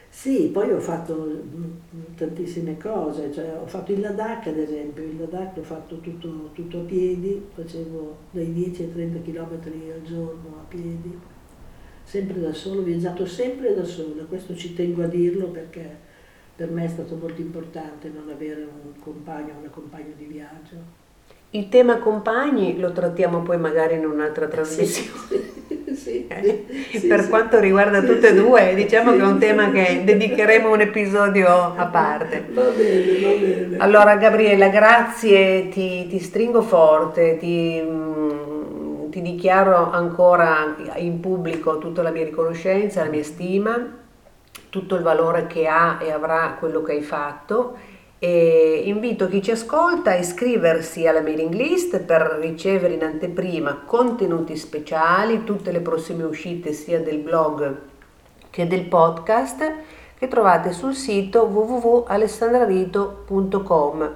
Sì, 0.10 0.49
poi 0.51 0.71
ho 0.73 0.79
fatto 0.82 1.13
mm, 1.15 2.15
tantissime 2.17 2.77
cose, 2.77 3.32
cioè 3.32 3.58
ho 3.62 3.67
fatto 3.67 3.93
il 3.93 4.01
Ladakh 4.01 4.47
ad 4.47 4.58
esempio, 4.58 5.03
il 5.03 5.17
Ladakh 5.17 5.55
l'ho 5.55 5.63
fatto 5.63 5.99
tutto, 5.99 6.49
tutto 6.51 6.79
a 6.79 6.84
piedi, 6.84 7.41
facevo 7.53 8.17
dai 8.32 8.51
10 8.51 8.82
ai 8.82 8.91
30 8.91 9.21
km 9.21 9.51
al 9.93 10.01
giorno 10.03 10.55
a 10.60 10.65
piedi, 10.67 11.17
sempre 12.03 12.41
da 12.41 12.51
solo, 12.51 12.82
ho 12.82 12.84
viaggiato 12.84 13.25
sempre 13.25 13.73
da 13.73 13.86
sola, 13.86 14.23
questo 14.23 14.55
ci 14.55 14.73
tengo 14.73 15.03
a 15.03 15.08
dirlo 15.08 15.47
perché 15.47 16.08
per 16.59 16.69
me 16.71 16.83
è 16.83 16.87
stato 16.89 17.15
molto 17.15 17.39
importante 17.39 18.11
non 18.13 18.29
avere 18.29 18.63
un 18.63 18.91
compagno 19.01 19.53
o 19.55 19.59
una 19.59 19.69
compagna 19.69 20.11
di 20.17 20.25
viaggio. 20.25 20.75
Il 21.51 21.69
tema 21.69 21.99
compagni 21.99 22.77
lo 22.77 22.91
trattiamo 22.91 23.43
poi 23.43 23.57
magari 23.57 23.95
in 23.95 24.05
un'altra 24.05 24.45
trasmissione. 24.49 25.17
Sì, 25.85 25.95
sì, 25.95 26.27
Eh, 26.27 26.65
sì, 26.91 27.07
per 27.07 27.29
quanto 27.29 27.59
riguarda 27.59 28.03
tutte 28.03 28.27
e 28.31 28.33
due, 28.35 28.75
diciamo 28.75 29.11
Sì, 29.11 29.17
che 29.17 29.23
è 29.23 29.25
un 29.25 29.39
tema 29.39 29.71
che 29.71 30.01
dedicheremo 30.03 30.69
un 30.69 30.81
episodio 30.81 31.47
a 31.47 31.85
parte. 31.85 32.49
Va 32.51 32.69
bene, 32.71 33.19
va 33.19 33.33
bene. 33.35 33.77
Allora 33.77 34.17
Gabriella, 34.17 34.67
grazie, 34.67 35.69
ti, 35.69 36.07
ti 36.07 36.19
stringo 36.19 36.61
forte, 36.61 37.37
ti, 37.37 37.81
mm, 37.81 39.09
ti 39.11 39.21
dichiaro 39.21 39.91
ancora 39.91 40.75
in 40.97 41.21
pubblico 41.21 41.77
tutta 41.77 42.01
la 42.01 42.11
mia 42.11 42.25
riconoscenza, 42.25 43.01
la 43.05 43.09
mia 43.09 43.23
stima, 43.23 44.07
tutto 44.69 44.95
il 44.95 45.03
valore 45.03 45.47
che 45.47 45.67
ha 45.67 45.99
e 46.01 46.12
avrà 46.12 46.55
quello 46.60 46.82
che 46.82 46.93
hai 46.93 47.01
fatto 47.01 47.77
e 48.21 48.82
invito 48.84 49.29
chi 49.29 49.41
ci 49.41 49.51
ascolta 49.51 50.12
a 50.12 50.15
iscriversi 50.15 51.08
alla 51.08 51.21
mailing 51.21 51.53
list 51.53 52.01
per 52.01 52.38
ricevere 52.41 52.95
in 52.95 53.03
anteprima 53.03 53.84
contenuti 53.86 54.58
speciali, 54.58 55.45
tutte 55.45 55.71
le 55.71 55.79
prossime 55.79 56.23
uscite 56.23 56.73
sia 56.73 56.99
del 56.99 57.19
blog 57.19 57.77
che 58.49 58.67
del 58.67 58.88
podcast 58.88 59.73
che 60.17 60.27
trovate 60.27 60.73
sul 60.73 60.95
sito 60.95 61.43
www.alessandrarito.com. 61.43 64.15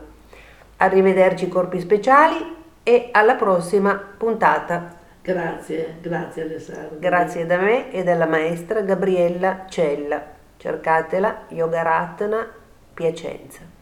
Arrivederci 0.78 1.48
corpi 1.48 1.80
speciali 1.80 2.56
e 2.84 3.08
alla 3.14 3.36
prossima 3.36 3.98
puntata. 4.18 5.00
Grazie, 5.22 6.00
grazie 6.02 6.42
Alessandro. 6.42 6.98
Grazie 7.00 7.46
da 7.46 7.56
me 7.56 7.90
e 7.90 8.04
dalla 8.04 8.26
maestra 8.26 8.82
Gabriella 8.82 9.66
Cella. 9.70 10.33
Cercatela 10.64 11.46
Yogaratna 11.50 12.48
Piacenza. 12.96 13.73